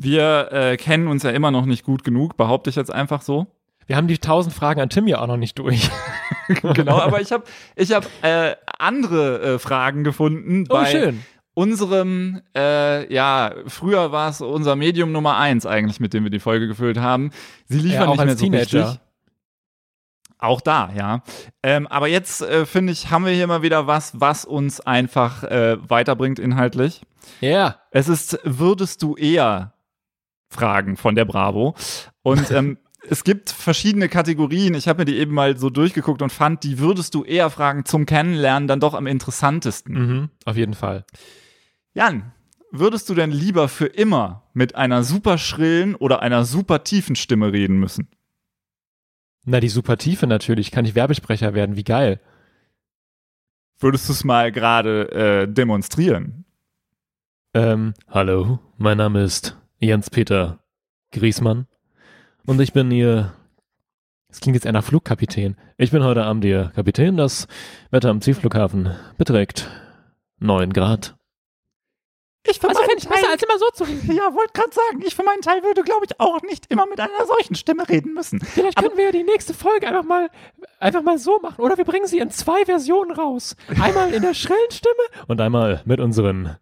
Wir 0.00 0.52
äh, 0.52 0.76
kennen 0.76 1.08
uns 1.08 1.24
ja 1.24 1.30
immer 1.30 1.50
noch 1.50 1.66
nicht 1.66 1.84
gut 1.84 2.04
genug, 2.04 2.36
behaupte 2.36 2.70
ich 2.70 2.76
jetzt 2.76 2.92
einfach 2.92 3.20
so. 3.20 3.48
Wir 3.88 3.96
haben 3.96 4.06
die 4.06 4.18
tausend 4.18 4.54
Fragen 4.54 4.80
an 4.80 4.90
Tim 4.90 5.08
ja 5.08 5.20
auch 5.20 5.26
noch 5.26 5.36
nicht 5.36 5.58
durch. 5.58 5.90
genau, 6.74 7.00
aber 7.00 7.20
ich 7.20 7.32
habe 7.32 7.42
ich 7.74 7.92
hab, 7.92 8.06
äh, 8.22 8.54
andere 8.78 9.54
äh, 9.54 9.58
Fragen 9.58 10.04
gefunden 10.04 10.66
Oh, 10.68 10.74
bei 10.74 10.86
schön. 10.86 11.24
unserem, 11.54 12.40
äh, 12.56 13.12
ja, 13.12 13.52
früher 13.66 14.12
war 14.12 14.28
es 14.28 14.40
unser 14.40 14.76
Medium 14.76 15.10
Nummer 15.10 15.36
eins 15.36 15.66
eigentlich, 15.66 15.98
mit 15.98 16.12
dem 16.14 16.22
wir 16.22 16.30
die 16.30 16.38
Folge 16.38 16.68
gefüllt 16.68 16.98
haben. 16.98 17.30
Sie 17.66 17.80
liefern 17.80 18.02
Ja, 18.02 18.08
auch 18.08 18.16
nicht 18.16 18.24
mehr 18.26 18.36
so 18.36 18.44
Teenager. 18.44 18.84
richtig. 18.90 19.00
Auch 20.38 20.60
da, 20.60 20.90
ja. 20.94 21.22
Ähm, 21.64 21.88
aber 21.88 22.06
jetzt, 22.06 22.42
äh, 22.42 22.66
finde 22.66 22.92
ich, 22.92 23.10
haben 23.10 23.24
wir 23.24 23.32
hier 23.32 23.48
mal 23.48 23.62
wieder 23.62 23.88
was, 23.88 24.20
was 24.20 24.44
uns 24.44 24.80
einfach 24.80 25.42
äh, 25.42 25.76
weiterbringt 25.90 26.38
inhaltlich. 26.38 27.02
Ja. 27.40 27.78
Es 27.90 28.08
ist, 28.08 28.38
würdest 28.44 29.02
du 29.02 29.16
eher 29.16 29.72
Fragen 30.48 30.96
von 30.96 31.14
der 31.14 31.24
Bravo. 31.24 31.74
Und 32.22 32.50
ähm, 32.50 32.78
es 33.08 33.24
gibt 33.24 33.50
verschiedene 33.50 34.08
Kategorien. 34.08 34.74
Ich 34.74 34.88
habe 34.88 35.00
mir 35.00 35.04
die 35.04 35.18
eben 35.18 35.34
mal 35.34 35.56
so 35.56 35.70
durchgeguckt 35.70 36.22
und 36.22 36.32
fand, 36.32 36.64
die 36.64 36.78
würdest 36.78 37.14
du 37.14 37.24
eher 37.24 37.50
Fragen 37.50 37.84
zum 37.84 38.06
Kennenlernen 38.06 38.68
dann 38.68 38.80
doch 38.80 38.94
am 38.94 39.06
interessantesten. 39.06 39.94
Mhm, 39.94 40.30
auf 40.44 40.56
jeden 40.56 40.74
Fall. 40.74 41.04
Jan, 41.94 42.32
würdest 42.70 43.08
du 43.08 43.14
denn 43.14 43.30
lieber 43.30 43.68
für 43.68 43.86
immer 43.86 44.44
mit 44.52 44.74
einer 44.74 45.02
super 45.02 45.38
schrillen 45.38 45.94
oder 45.94 46.22
einer 46.22 46.44
super 46.44 46.84
tiefen 46.84 47.16
Stimme 47.16 47.52
reden 47.52 47.78
müssen? 47.78 48.08
Na, 49.44 49.60
die 49.60 49.68
Supertiefe 49.68 50.26
natürlich. 50.26 50.70
Kann 50.70 50.84
ich 50.84 50.94
Werbesprecher 50.94 51.54
werden. 51.54 51.76
Wie 51.76 51.84
geil. 51.84 52.20
Würdest 53.78 54.08
du 54.08 54.12
es 54.12 54.24
mal 54.24 54.52
gerade 54.52 55.10
äh, 55.12 55.48
demonstrieren? 55.48 56.44
Ähm, 57.54 57.94
hallo, 58.08 58.58
mein 58.76 58.98
Name 58.98 59.22
ist 59.22 59.56
Jens-Peter 59.80 60.58
Griesmann 61.12 61.66
und 62.46 62.60
ich 62.60 62.72
bin 62.72 62.90
Ihr, 62.90 63.32
es 64.28 64.40
klingt 64.40 64.56
jetzt 64.56 64.66
eher 64.66 64.72
nach 64.72 64.84
Flugkapitän, 64.84 65.56
ich 65.76 65.90
bin 65.90 66.02
heute 66.02 66.24
Abend 66.24 66.44
Ihr 66.44 66.72
Kapitän, 66.74 67.16
das 67.16 67.46
Wetter 67.90 68.10
am 68.10 68.20
Zielflughafen 68.20 68.94
beträgt 69.16 69.70
9 70.40 70.72
Grad. 70.72 71.14
Ich 72.46 72.58
für 72.60 72.68
Also 72.68 72.80
meinen 72.80 72.96
ich 72.96 73.08
besser, 73.08 73.30
als 73.30 73.42
immer 73.42 73.58
so 73.58 73.66
zu 73.74 73.84
reden. 73.84 74.10
Ja, 74.14 74.34
wollte 74.34 74.52
gerade 74.54 74.72
sagen, 74.72 75.02
ich 75.04 75.14
für 75.14 75.22
meinen 75.22 75.42
Teil 75.42 75.62
würde, 75.62 75.82
glaube 75.82 76.06
ich, 76.06 76.18
auch 76.18 76.40
nicht 76.42 76.66
immer 76.70 76.86
mit 76.86 76.98
einer 76.98 77.26
solchen 77.26 77.54
Stimme 77.56 77.88
reden 77.88 78.14
müssen. 78.14 78.40
Vielleicht 78.40 78.78
können 78.78 78.96
wir 78.96 79.06
ja 79.06 79.12
die 79.12 79.22
nächste 79.24 79.52
Folge 79.52 79.86
einfach 79.86 80.04
mal, 80.04 80.30
einfach 80.78 81.02
mal 81.02 81.18
so 81.18 81.38
machen. 81.40 81.60
Oder 81.60 81.76
wir 81.76 81.84
bringen 81.84 82.06
sie 82.06 82.18
in 82.18 82.30
zwei 82.30 82.64
Versionen 82.64 83.10
raus. 83.10 83.54
Einmal 83.80 84.14
in 84.14 84.22
der 84.22 84.34
schrillen 84.34 84.70
Stimme 84.70 84.94
und 85.26 85.40
einmal 85.40 85.82
mit 85.84 86.00
unseren 86.00 86.56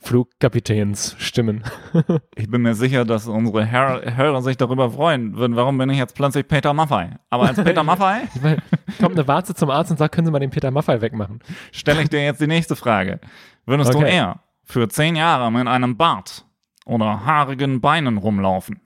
Flugkapitänsstimmen. 0.00 1.62
Ich 2.36 2.50
bin 2.50 2.62
mir 2.62 2.74
sicher, 2.74 3.04
dass 3.04 3.26
unsere 3.26 3.70
Hör 3.70 4.16
Hörer 4.16 4.42
sich 4.42 4.56
darüber 4.56 4.90
freuen 4.90 5.36
würden. 5.36 5.56
Warum 5.56 5.78
bin 5.78 5.88
ich 5.90 5.98
jetzt 5.98 6.14
plötzlich 6.14 6.46
Peter 6.46 6.74
Maffei? 6.74 7.16
Aber 7.30 7.44
als 7.48 7.56
Peter 7.62 7.82
Maffei 7.84 8.22
meine, 8.42 8.58
kommt 9.00 9.18
eine 9.18 9.26
Warze 9.26 9.54
zum 9.54 9.70
Arzt 9.70 9.90
und 9.90 9.96
sagt, 9.96 10.14
können 10.14 10.26
Sie 10.26 10.30
mal 10.30 10.38
den 10.38 10.50
Peter 10.50 10.70
Maffei 10.70 11.00
wegmachen? 11.00 11.40
stelle 11.72 12.02
ich 12.02 12.10
dir 12.10 12.22
jetzt 12.22 12.40
die 12.40 12.46
nächste 12.46 12.76
Frage. 12.76 13.20
Würdest 13.64 13.94
du 13.94 13.98
Okay. 13.98 14.14
eher 14.14 14.40
für 14.62 14.88
zehn 14.88 15.16
Jahre 15.16 15.50
mit 15.50 15.66
einem 15.66 15.96
Bart 15.96 16.44
oder 16.84 17.24
haarigen 17.24 17.80
Beinen 17.80 18.18
rumlaufen? 18.18 18.80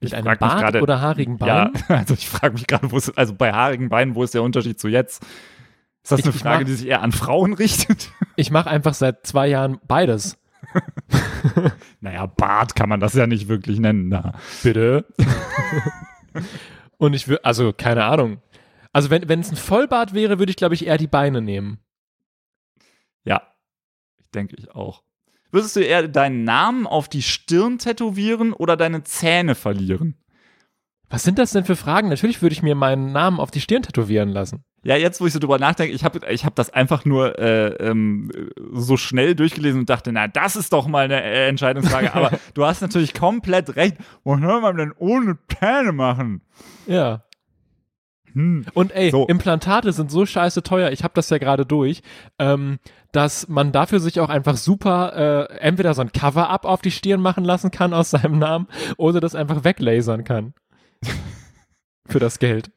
Mit 0.00 0.10
Ich 0.10 0.16
einem 0.16 0.36
Bart 0.38 0.58
gerade- 0.60 0.82
oder 0.82 1.00
haarigen 1.00 1.38
Ja, 1.38 1.66
Beinen? 1.68 1.82
also 1.88 2.14
ich 2.14 2.28
frage 2.28 2.54
mich 2.54 2.66
gerade, 2.66 2.88
also 3.14 3.34
bei 3.34 3.52
haarigen 3.52 3.88
Beinen, 3.88 4.14
wo 4.16 4.24
ist 4.24 4.34
der 4.34 4.42
Unterschied 4.42 4.80
zu 4.80 4.88
jetzt? 4.88 5.24
Ist 6.02 6.12
das 6.12 6.20
Ich- 6.20 6.26
eine 6.26 6.32
Frage, 6.34 6.64
mach- 6.64 6.66
die 6.66 6.74
sich 6.74 6.86
eher 6.88 7.02
an 7.02 7.12
Frauen 7.12 7.52
richtet? 7.54 8.10
Ich 8.36 8.50
mache 8.50 8.70
einfach 8.70 8.94
seit 8.94 9.26
zwei 9.26 9.46
Jahren 9.46 9.78
beides. 9.86 10.38
Naja, 12.00 12.26
Bart 12.26 12.74
kann 12.74 12.88
man 12.88 12.98
das 13.00 13.12
ja 13.14 13.26
nicht 13.26 13.46
wirklich 13.48 13.78
nennen. 13.78 14.10
Da. 14.10 14.32
Bitte. 14.62 15.04
und 16.98 17.14
ich 17.14 17.28
würde, 17.28 17.44
also 17.44 17.72
keine 17.72 18.04
Ahnung. 18.04 18.40
Also 18.92 19.10
wenn 19.10 19.28
wenn 19.28 19.40
es 19.40 19.50
ein 19.50 19.56
Vollbart 19.56 20.14
wäre, 20.14 20.38
würde 20.38 20.50
ich 20.50 20.56
glaube 20.56 20.74
ich 20.74 20.86
eher 20.86 20.98
die 20.98 21.06
Beine 21.06 21.40
nehmen. 21.42 21.78
Ja, 23.24 23.42
ich 24.18 24.30
denke 24.30 24.56
ich 24.58 24.70
auch. 24.70 25.02
Würdest 25.50 25.76
du 25.76 25.80
eher 25.80 26.08
deinen 26.08 26.44
Namen 26.44 26.86
auf 26.86 27.08
die 27.08 27.22
Stirn 27.22 27.78
tätowieren 27.78 28.52
oder 28.52 28.76
deine 28.76 29.02
Zähne 29.04 29.54
verlieren? 29.54 30.16
Was 31.12 31.24
sind 31.24 31.38
das 31.38 31.50
denn 31.50 31.66
für 31.66 31.76
Fragen? 31.76 32.08
Natürlich 32.08 32.40
würde 32.40 32.54
ich 32.54 32.62
mir 32.62 32.74
meinen 32.74 33.12
Namen 33.12 33.38
auf 33.38 33.50
die 33.50 33.60
Stirn 33.60 33.82
tätowieren 33.82 34.30
lassen. 34.30 34.64
Ja, 34.82 34.96
jetzt, 34.96 35.20
wo 35.20 35.26
ich 35.26 35.34
so 35.34 35.38
drüber 35.38 35.58
nachdenke, 35.58 35.94
ich 35.94 36.04
habe 36.04 36.20
ich 36.30 36.46
hab 36.46 36.54
das 36.54 36.70
einfach 36.70 37.04
nur 37.04 37.38
äh, 37.38 37.66
ähm, 37.86 38.30
so 38.72 38.96
schnell 38.96 39.34
durchgelesen 39.34 39.80
und 39.80 39.90
dachte, 39.90 40.10
na, 40.10 40.26
das 40.26 40.56
ist 40.56 40.72
doch 40.72 40.88
mal 40.88 41.04
eine 41.04 41.22
äh, 41.22 41.48
Entscheidungsfrage. 41.48 42.14
Aber 42.14 42.30
du 42.54 42.64
hast 42.64 42.80
natürlich 42.80 43.12
komplett 43.12 43.76
recht. 43.76 43.98
Was 44.24 44.40
soll 44.40 44.62
man 44.62 44.76
denn 44.78 44.94
ohne 44.96 45.36
Zähne 45.60 45.92
machen? 45.92 46.40
Ja. 46.86 47.24
Hm. 48.32 48.64
Und 48.72 48.92
ey, 48.92 49.10
So. 49.10 49.26
Implantate 49.26 49.92
sind 49.92 50.10
so 50.10 50.24
scheiße 50.24 50.62
teuer, 50.62 50.92
ich 50.92 51.04
habe 51.04 51.12
das 51.14 51.28
ja 51.28 51.36
gerade 51.36 51.66
durch, 51.66 52.00
ähm, 52.38 52.78
dass 53.12 53.48
man 53.48 53.70
dafür 53.72 54.00
sich 54.00 54.18
auch 54.18 54.30
einfach 54.30 54.56
super 54.56 55.48
äh, 55.50 55.58
entweder 55.58 55.92
so 55.92 56.00
ein 56.00 56.12
Cover-up 56.12 56.64
auf 56.64 56.80
die 56.80 56.90
Stirn 56.90 57.20
machen 57.20 57.44
lassen 57.44 57.70
kann 57.70 57.92
aus 57.92 58.10
seinem 58.10 58.38
Namen 58.38 58.66
oder 58.96 59.20
das 59.20 59.34
einfach 59.34 59.64
weglasern 59.64 60.24
kann. 60.24 60.54
Für 62.08 62.18
das 62.18 62.38
Geld. 62.38 62.70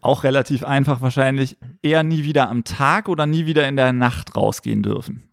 Auch 0.00 0.24
relativ 0.24 0.64
einfach 0.64 1.00
wahrscheinlich. 1.00 1.58
Eher 1.82 2.02
nie 2.02 2.24
wieder 2.24 2.48
am 2.48 2.64
Tag 2.64 3.08
oder 3.08 3.26
nie 3.26 3.46
wieder 3.46 3.68
in 3.68 3.76
der 3.76 3.92
Nacht 3.92 4.36
rausgehen 4.36 4.82
dürfen. 4.82 5.30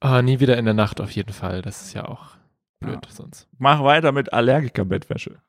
Ah, 0.00 0.20
nie 0.20 0.40
wieder 0.40 0.58
in 0.58 0.64
der 0.64 0.74
Nacht 0.74 1.00
auf 1.00 1.10
jeden 1.12 1.32
Fall. 1.32 1.62
Das 1.62 1.82
ist 1.82 1.94
ja 1.94 2.06
auch 2.06 2.36
blöd 2.80 3.06
sonst. 3.08 3.48
Mach 3.58 3.82
weiter 3.82 4.12
mit 4.12 4.32
Allergiker-Bettwäsche. 4.32 5.40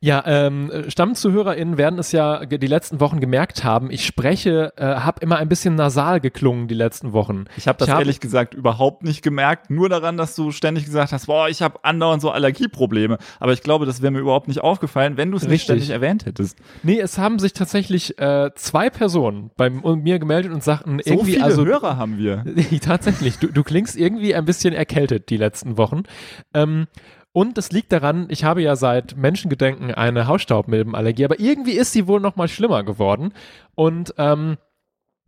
Ja, 0.00 0.22
ähm, 0.26 0.70
StammzuhörerInnen 0.88 1.78
werden 1.78 1.98
es 1.98 2.12
ja 2.12 2.44
die 2.44 2.66
letzten 2.66 3.00
Wochen 3.00 3.20
gemerkt 3.20 3.64
haben. 3.64 3.90
Ich 3.90 4.04
spreche, 4.04 4.72
äh, 4.76 4.84
habe 4.84 5.20
immer 5.22 5.36
ein 5.36 5.48
bisschen 5.48 5.74
nasal 5.74 6.20
geklungen 6.20 6.68
die 6.68 6.74
letzten 6.74 7.12
Wochen. 7.12 7.44
Ich 7.56 7.68
habe 7.68 7.78
das 7.78 7.88
Ich 7.88 7.92
hab- 7.92 8.00
ehrlich 8.00 8.20
gesagt 8.20 8.54
überhaupt 8.54 9.02
nicht 9.02 9.22
gemerkt, 9.22 9.70
nur 9.70 9.88
daran, 9.88 10.16
dass 10.16 10.34
du 10.34 10.50
ständig 10.50 10.84
gesagt 10.84 11.12
hast, 11.12 11.26
boah, 11.26 11.48
ich 11.48 11.62
habe 11.62 11.84
andauernd 11.84 12.22
so 12.22 12.30
Allergieprobleme. 12.30 13.18
Aber 13.40 13.52
ich 13.52 13.62
glaube, 13.62 13.86
das 13.86 14.02
wäre 14.02 14.10
mir 14.10 14.18
überhaupt 14.20 14.48
nicht 14.48 14.60
aufgefallen, 14.60 15.16
wenn 15.16 15.30
du 15.30 15.36
es 15.36 15.46
nicht 15.46 15.62
ständig 15.62 15.90
erwähnt 15.90 16.26
hättest. 16.26 16.58
Nee, 16.82 17.00
es 17.00 17.18
haben 17.18 17.38
sich 17.38 17.52
tatsächlich 17.52 18.18
äh, 18.18 18.50
zwei 18.54 18.90
Personen 18.90 19.50
bei 19.56 19.70
mir 19.70 20.18
gemeldet 20.18 20.52
und 20.52 20.62
sagten, 20.62 21.00
So 21.04 21.10
irgendwie, 21.12 21.32
viele 21.32 21.44
also 21.44 21.64
Hörer 21.64 21.96
haben 21.96 22.18
wir. 22.18 22.44
tatsächlich, 22.80 23.38
du, 23.38 23.48
du 23.48 23.62
klingst 23.62 23.96
irgendwie 23.96 24.34
ein 24.34 24.44
bisschen 24.44 24.74
erkältet 24.74 25.30
die 25.30 25.36
letzten 25.36 25.76
Wochen. 25.78 26.02
Ähm, 26.54 26.86
und 27.36 27.58
das 27.58 27.70
liegt 27.70 27.92
daran, 27.92 28.28
ich 28.30 28.44
habe 28.44 28.62
ja 28.62 28.76
seit 28.76 29.14
Menschengedenken 29.14 29.92
eine 29.92 30.26
Hausstaubmilbenallergie, 30.26 31.26
aber 31.26 31.38
irgendwie 31.38 31.72
ist 31.72 31.92
sie 31.92 32.06
wohl 32.06 32.18
noch 32.18 32.36
mal 32.36 32.48
schlimmer 32.48 32.82
geworden. 32.82 33.34
Und 33.74 34.14
ähm, 34.16 34.56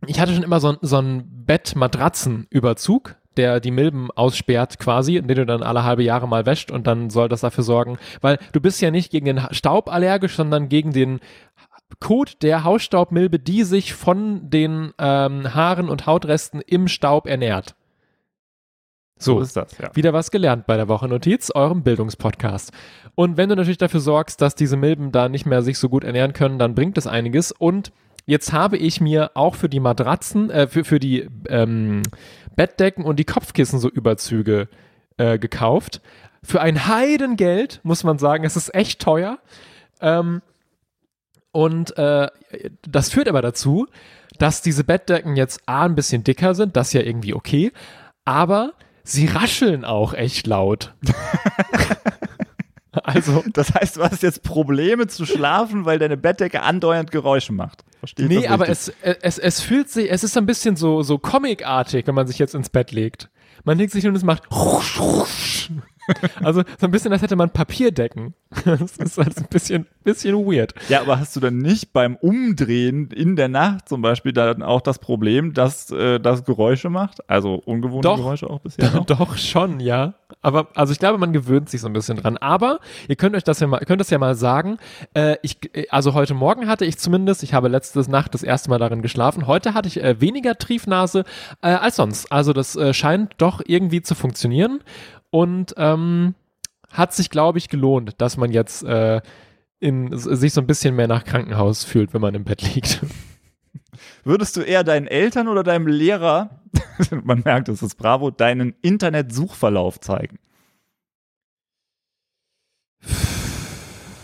ich 0.07 0.19
hatte 0.19 0.33
schon 0.33 0.41
immer 0.41 0.59
so, 0.59 0.75
so 0.81 0.97
einen 0.97 1.45
Bettmatratzenüberzug, 1.45 3.15
der 3.37 3.59
die 3.59 3.69
Milben 3.69 4.09
aussperrt 4.09 4.79
quasi, 4.79 5.21
den 5.21 5.27
du 5.27 5.45
dann 5.45 5.61
alle 5.61 5.83
halbe 5.83 6.01
Jahre 6.01 6.27
mal 6.27 6.47
wäscht 6.47 6.71
und 6.71 6.87
dann 6.87 7.11
soll 7.11 7.29
das 7.29 7.41
dafür 7.41 7.63
sorgen, 7.63 7.99
weil 8.21 8.39
du 8.53 8.59
bist 8.59 8.81
ja 8.81 8.89
nicht 8.89 9.11
gegen 9.11 9.27
den 9.27 9.41
Staub 9.51 9.87
allergisch, 9.93 10.35
sondern 10.35 10.67
gegen 10.67 10.93
den 10.93 11.19
Kot 11.99 12.41
der 12.41 12.63
Hausstaubmilbe, 12.63 13.37
die 13.37 13.61
sich 13.61 13.93
von 13.93 14.49
den 14.49 14.93
ähm, 14.97 15.53
Haaren 15.53 15.87
und 15.87 16.07
Hautresten 16.07 16.61
im 16.61 16.87
Staub 16.87 17.27
ernährt. 17.27 17.75
So, 19.21 19.41
ist 19.41 19.57
das, 19.57 19.77
ja. 19.77 19.93
wieder 19.95 20.13
was 20.13 20.31
gelernt 20.31 20.65
bei 20.65 20.77
der 20.77 20.87
Wochennotiz, 20.87 21.51
eurem 21.53 21.83
Bildungspodcast. 21.83 22.71
Und 23.15 23.35
wenn 23.35 23.49
du 23.49 23.55
natürlich 23.57 23.77
dafür 23.77 23.99
sorgst, 23.99 24.41
dass 24.41 24.55
diese 24.55 24.77
Milben 24.77 25.11
da 25.11 25.27
nicht 25.27 25.45
mehr 25.45 25.61
sich 25.61 25.77
so 25.77 25.89
gut 25.89 26.05
ernähren 26.05 26.31
können, 26.31 26.57
dann 26.57 26.73
bringt 26.73 26.97
es 26.97 27.05
einiges. 27.05 27.51
Und 27.51 27.91
jetzt 28.25 28.53
habe 28.53 28.77
ich 28.77 29.01
mir 29.01 29.31
auch 29.33 29.55
für 29.55 29.67
die 29.67 29.81
Matratzen, 29.81 30.49
äh, 30.49 30.67
für, 30.67 30.85
für 30.85 30.99
die 30.99 31.27
ähm, 31.49 32.01
Bettdecken 32.55 33.03
und 33.03 33.19
die 33.19 33.25
Kopfkissen 33.25 33.79
so 33.79 33.89
Überzüge 33.89 34.69
äh, 35.17 35.37
gekauft. 35.37 36.01
Für 36.41 36.61
ein 36.61 36.87
Heidengeld, 36.87 37.81
muss 37.83 38.05
man 38.05 38.19
sagen, 38.19 38.45
es 38.45 38.55
ist 38.55 38.73
echt 38.73 39.01
teuer. 39.01 39.39
Ähm, 39.99 40.41
und 41.51 41.97
äh, 41.97 42.29
das 42.87 43.09
führt 43.09 43.27
aber 43.27 43.41
dazu, 43.41 43.87
dass 44.37 44.61
diese 44.61 44.85
Bettdecken 44.85 45.35
jetzt 45.35 45.61
A 45.65 45.83
ein 45.83 45.95
bisschen 45.95 46.23
dicker 46.23 46.55
sind, 46.55 46.77
das 46.77 46.87
ist 46.87 46.93
ja 46.93 47.01
irgendwie 47.01 47.33
okay, 47.33 47.73
aber 48.23 48.73
sie 49.03 49.27
rascheln 49.27 49.85
auch 49.85 50.13
echt 50.13 50.47
laut. 50.47 50.93
also, 52.91 53.43
Das 53.53 53.73
heißt, 53.73 53.97
du 53.97 54.03
hast 54.03 54.23
jetzt 54.23 54.43
Probleme 54.43 55.07
zu 55.07 55.25
schlafen, 55.25 55.85
weil 55.85 55.99
deine 55.99 56.17
Bettdecke 56.17 56.61
andauernd 56.61 57.11
Geräusche 57.11 57.53
macht. 57.53 57.83
Verstehe 57.99 58.25
ich 58.25 58.31
nee, 58.31 58.47
aber 58.47 58.67
richtig? 58.67 58.95
es, 59.01 59.15
es, 59.21 59.37
es 59.39 59.61
fühlt 59.61 59.89
sich, 59.89 60.11
es 60.11 60.23
ist 60.23 60.37
ein 60.37 60.45
bisschen 60.45 60.75
so, 60.75 61.03
so 61.03 61.17
comicartig, 61.17 62.07
wenn 62.07 62.15
man 62.15 62.27
sich 62.27 62.39
jetzt 62.39 62.55
ins 62.55 62.69
Bett 62.69 62.91
legt. 62.91 63.29
Man 63.63 63.77
legt 63.77 63.91
sich 63.91 64.07
und 64.07 64.15
es 64.15 64.23
macht 64.23 64.43
also 66.43 66.63
so 66.79 66.87
ein 66.87 66.91
bisschen, 66.91 67.11
als 67.11 67.21
hätte 67.21 67.35
man 67.35 67.49
Papierdecken. 67.49 68.33
Das 68.65 68.97
ist 68.97 69.17
halt 69.17 69.37
ein 69.37 69.47
bisschen, 69.49 69.85
bisschen 70.03 70.35
weird. 70.35 70.73
Ja, 70.89 71.01
aber 71.01 71.19
hast 71.19 71.35
du 71.35 71.39
dann 71.39 71.57
nicht 71.57 71.93
beim 71.93 72.15
Umdrehen 72.15 73.09
in 73.11 73.35
der 73.35 73.47
Nacht 73.47 73.89
zum 73.89 74.01
Beispiel 74.01 74.31
dann 74.33 74.63
auch 74.63 74.81
das 74.81 74.99
Problem, 74.99 75.53
dass 75.53 75.91
äh, 75.91 76.19
das 76.19 76.45
Geräusche 76.45 76.89
macht? 76.89 77.27
Also 77.29 77.55
ungewohnte 77.55 78.07
Doch. 78.07 78.17
Geräusche 78.17 78.49
auch 78.49 78.59
bisher 78.59 78.91
noch? 78.91 79.05
Doch 79.05 79.37
schon, 79.37 79.79
ja. 79.79 80.13
Aber 80.41 80.67
also 80.75 80.93
ich 80.93 80.99
glaube, 80.99 81.17
man 81.17 81.33
gewöhnt 81.33 81.69
sich 81.69 81.81
so 81.81 81.87
ein 81.87 81.93
bisschen 81.93 82.17
dran. 82.17 82.37
Aber 82.37 82.79
ihr 83.07 83.15
könnt 83.15 83.35
euch 83.35 83.43
das 83.43 83.59
ja 83.59 83.67
mal, 83.67 83.79
könnt 83.79 84.01
das 84.01 84.09
ja 84.09 84.17
mal 84.17 84.35
sagen. 84.35 84.77
Äh, 85.13 85.37
ich, 85.41 85.57
äh, 85.75 85.87
also 85.89 86.13
heute 86.13 86.33
Morgen 86.33 86.67
hatte 86.67 86.85
ich 86.85 86.97
zumindest, 86.97 87.43
ich 87.43 87.53
habe 87.53 87.67
letzte 87.67 87.99
Nacht 88.09 88.33
das 88.33 88.43
erste 88.43 88.69
Mal 88.69 88.79
darin 88.79 89.01
geschlafen. 89.01 89.47
Heute 89.47 89.73
hatte 89.73 89.87
ich 89.87 90.01
äh, 90.01 90.21
weniger 90.21 90.57
Triefnase 90.57 91.23
äh, 91.61 91.69
als 91.69 91.97
sonst. 91.97 92.31
Also 92.31 92.53
das 92.53 92.75
äh, 92.75 92.93
scheint 92.93 93.33
doch 93.37 93.61
irgendwie 93.65 94.01
zu 94.01 94.15
funktionieren 94.15 94.81
und 95.31 95.73
ähm, 95.77 96.35
hat 96.91 97.13
sich, 97.13 97.29
glaube 97.29 97.57
ich, 97.57 97.69
gelohnt, 97.69 98.21
dass 98.21 98.37
man 98.37 98.51
jetzt 98.51 98.83
äh, 98.83 99.21
in, 99.79 100.17
sich 100.17 100.53
so 100.53 100.61
ein 100.61 100.67
bisschen 100.67 100.95
mehr 100.95 101.07
nach 101.07 101.23
Krankenhaus 101.23 101.83
fühlt, 101.83 102.13
wenn 102.13 102.21
man 102.21 102.35
im 102.35 102.43
Bett 102.43 102.61
liegt. 102.73 103.05
Würdest 104.23 104.55
du 104.57 104.61
eher 104.61 104.83
deinen 104.83 105.07
Eltern 105.07 105.47
oder 105.47 105.63
deinem 105.63 105.87
Lehrer, 105.87 106.61
man 107.23 107.41
merkt, 107.43 107.69
es 107.69 107.81
ist 107.81 107.95
Bravo, 107.95 108.31
deinen 108.31 108.75
Internetsuchverlauf 108.81 109.99
zeigen? 109.99 110.39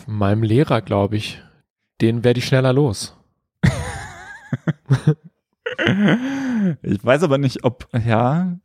Meinem 0.07 0.43
Lehrer, 0.43 0.81
glaube 0.81 1.17
ich. 1.17 1.41
Den 2.01 2.23
werde 2.23 2.39
ich 2.39 2.45
schneller 2.45 2.73
los. 2.73 3.17
Ich 6.81 7.03
weiß 7.03 7.23
aber 7.23 7.37
nicht, 7.37 7.63
ob, 7.63 7.87
ja, 7.93 8.57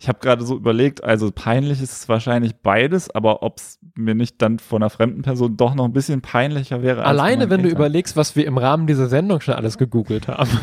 ich 0.00 0.08
habe 0.08 0.20
gerade 0.20 0.44
so 0.44 0.54
überlegt, 0.54 1.02
also 1.02 1.32
peinlich 1.32 1.82
ist 1.82 1.92
es 1.92 2.08
wahrscheinlich 2.08 2.54
beides, 2.56 3.10
aber 3.10 3.42
ob 3.42 3.58
es 3.58 3.80
mir 3.96 4.14
nicht 4.14 4.40
dann 4.40 4.60
von 4.60 4.82
einer 4.82 4.90
fremden 4.90 5.22
Person 5.22 5.56
doch 5.56 5.74
noch 5.74 5.86
ein 5.86 5.92
bisschen 5.92 6.20
peinlicher 6.20 6.82
wäre. 6.82 7.00
als 7.00 7.08
Alleine, 7.08 7.50
wenn 7.50 7.62
du 7.62 7.68
Eltern. 7.68 7.80
überlegst, 7.80 8.16
was 8.16 8.36
wir 8.36 8.46
im 8.46 8.58
Rahmen 8.58 8.86
dieser 8.86 9.08
Sendung 9.08 9.40
schon 9.40 9.54
alles 9.54 9.76
gegoogelt 9.76 10.28
haben. 10.28 10.50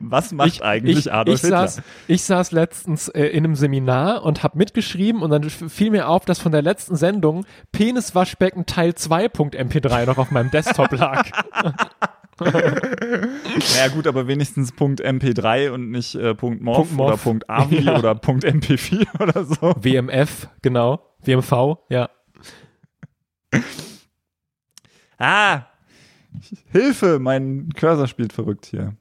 Was 0.00 0.32
macht 0.32 0.60
eigentlich 0.62 0.98
ich, 0.98 1.12
Adolf 1.12 1.36
ich 1.36 1.42
Hitler? 1.42 1.68
Saß, 1.68 1.82
ich 2.08 2.24
saß 2.24 2.50
letztens 2.50 3.08
äh, 3.08 3.26
in 3.26 3.44
einem 3.44 3.54
Seminar 3.54 4.24
und 4.24 4.42
habe 4.42 4.58
mitgeschrieben 4.58 5.22
und 5.22 5.30
dann 5.30 5.48
fiel 5.48 5.90
mir 5.90 6.08
auf, 6.08 6.24
dass 6.24 6.40
von 6.40 6.52
der 6.52 6.62
letzten 6.62 6.96
Sendung 6.96 7.46
Peniswaschbecken 7.70 8.66
Teil 8.66 8.90
2.mp3 8.90 10.06
noch 10.06 10.18
auf 10.18 10.32
meinem 10.32 10.50
Desktop 10.50 10.90
lag. 10.92 11.30
naja 12.40 13.88
gut, 13.92 14.06
aber 14.06 14.26
wenigstens 14.26 14.72
Punkt 14.72 15.00
.mp3 15.04 15.70
und 15.70 15.90
nicht 15.90 16.14
äh, 16.14 16.34
Punkt 16.34 16.62
.mov, 16.62 16.76
Punkt 16.76 16.92
.mov. 16.92 17.06
oder 17.08 17.16
Punkt 17.16 17.50
.avi 17.50 17.76
Ja. 17.84 17.98
oder 17.98 18.14
Punkt 18.14 18.44
.mp4 18.44 19.06
oder 19.22 19.44
so. 19.44 19.74
WMF, 19.80 20.48
genau. 20.62 21.00
WMV, 21.24 21.76
ja. 21.90 22.08
Ah, 25.18 25.66
Hilfe, 26.72 27.18
mein 27.18 27.68
Cursor 27.76 28.06
spielt 28.08 28.32
verrückt 28.32 28.66
hier. 28.66 28.94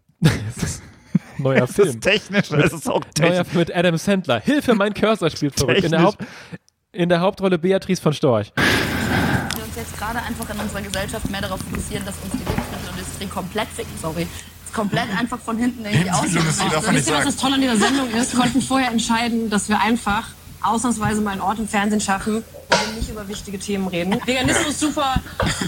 Neuer 1.37 1.61
Das 1.61 1.71
Film. 1.75 1.87
ist 1.87 2.01
technisch, 2.01 2.51
es 2.51 2.73
ist 2.73 2.87
auch 2.89 2.99
Neuer 2.99 3.13
technisch. 3.13 3.47
Film 3.47 3.59
mit 3.59 3.75
Adam 3.75 3.97
Sandler. 3.97 4.39
Hilfe, 4.41 4.75
mein 4.75 4.93
Cursor 4.93 5.29
spielt 5.29 5.55
verrückt. 5.57 5.83
In 5.83 5.91
der. 5.91 6.03
Haupt, 6.03 6.23
in 6.91 7.07
der 7.09 7.21
Hauptrolle 7.21 7.57
Beatrice 7.57 8.01
von 8.01 8.11
Storch. 8.13 8.51
Jetzt 9.81 9.97
gerade 9.97 10.21
einfach 10.21 10.47
in 10.49 10.59
unserer 10.59 10.81
Gesellschaft 10.81 11.29
mehr 11.29 11.41
darauf 11.41 11.59
fokussieren, 11.59 12.05
dass 12.05 12.15
uns 12.23 12.31
die 12.33 12.49
Lebensmittelindustrie 12.49 13.27
komplett 13.27 13.67
ficken, 13.69 13.93
sorry, 14.01 14.27
komplett 14.73 15.09
einfach 15.17 15.39
von 15.39 15.57
hinten 15.57 15.83
irgendwie 15.83 16.11
aussieht. 16.11 16.45
Wisst 16.91 17.09
ihr, 17.09 17.15
was 17.15 17.25
das 17.25 17.35
Tolle 17.35 17.55
an 17.55 17.61
dieser 17.61 17.77
Sendung 17.77 18.09
ist? 18.11 18.33
Wir 18.33 18.39
konnten 18.39 18.61
vorher 18.61 18.91
entscheiden, 18.91 19.49
dass 19.49 19.67
wir 19.67 19.79
einfach 19.79 20.29
ausnahmsweise 20.61 21.21
mal 21.21 21.31
einen 21.31 21.41
Ort 21.41 21.59
im 21.59 21.67
Fernsehen 21.67 21.99
schaffen, 21.99 22.43
wo 22.69 22.87
wir 22.87 22.95
nicht 22.95 23.09
über 23.09 23.27
wichtige 23.27 23.59
Themen 23.59 23.87
reden. 23.87 24.21
Veganismus 24.25 24.79
super, 24.79 25.15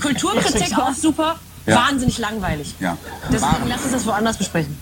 Kulturkritik 0.02 0.78
auch 0.78 0.94
super, 0.94 1.40
wahnsinnig 1.66 2.18
langweilig. 2.20 2.76
Ja. 2.80 2.98
Deswegen 3.32 3.68
lass 3.68 3.82
uns 3.84 3.92
das 3.92 4.06
woanders 4.06 4.38
besprechen. 4.38 4.78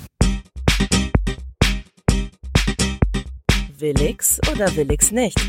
Willix 3.78 4.40
oder 4.52 4.76
Willix 4.76 5.12
nicht? 5.12 5.40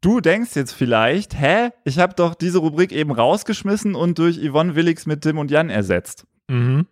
Du 0.00 0.20
denkst 0.20 0.54
jetzt 0.54 0.72
vielleicht, 0.72 1.38
hä, 1.38 1.70
ich 1.84 1.98
habe 1.98 2.14
doch 2.14 2.34
diese 2.34 2.58
Rubrik 2.58 2.92
eben 2.92 3.10
rausgeschmissen 3.10 3.96
und 3.96 4.18
durch 4.18 4.38
Yvonne 4.38 4.76
Willix 4.76 5.06
mit 5.06 5.22
Tim 5.22 5.38
und 5.38 5.50
Jan 5.50 5.70
ersetzt. 5.70 6.24
Mhm. 6.48 6.86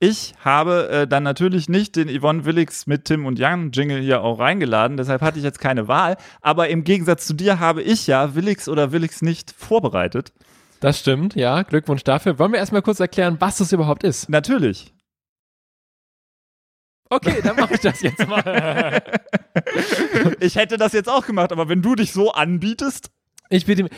Ich 0.00 0.34
habe 0.44 0.88
äh, 0.88 1.06
dann 1.06 1.22
natürlich 1.22 1.68
nicht 1.68 1.94
den 1.94 2.08
Yvonne 2.08 2.44
Willix 2.44 2.88
mit 2.88 3.04
Tim 3.04 3.26
und 3.26 3.38
Jan 3.38 3.70
Jingle 3.70 4.00
hier 4.00 4.22
auch 4.22 4.40
reingeladen, 4.40 4.96
deshalb 4.96 5.22
hatte 5.22 5.38
ich 5.38 5.44
jetzt 5.44 5.60
keine 5.60 5.86
Wahl. 5.86 6.16
Aber 6.40 6.68
im 6.68 6.82
Gegensatz 6.82 7.28
zu 7.28 7.34
dir 7.34 7.60
habe 7.60 7.82
ich 7.82 8.08
ja 8.08 8.34
Willix 8.34 8.68
oder 8.68 8.90
Willix 8.90 9.22
nicht 9.22 9.52
vorbereitet. 9.56 10.32
Das 10.80 10.98
stimmt, 10.98 11.36
ja. 11.36 11.62
Glückwunsch 11.62 12.02
dafür. 12.02 12.40
Wollen 12.40 12.50
wir 12.50 12.58
erstmal 12.58 12.82
kurz 12.82 12.98
erklären, 12.98 13.36
was 13.38 13.58
das 13.58 13.70
überhaupt 13.70 14.02
ist? 14.02 14.28
Natürlich. 14.28 14.91
Okay, 17.12 17.42
dann 17.44 17.56
mache 17.56 17.74
ich 17.74 17.80
das 17.80 18.00
jetzt 18.00 18.26
mal. 18.26 19.02
Ich 20.40 20.56
hätte 20.56 20.78
das 20.78 20.92
jetzt 20.92 21.08
auch 21.08 21.26
gemacht, 21.26 21.52
aber 21.52 21.68
wenn 21.68 21.82
du 21.82 21.94
dich 21.94 22.12
so 22.12 22.32
anbietest. 22.32 23.10
Ich 23.52 23.66
bitte, 23.66 23.90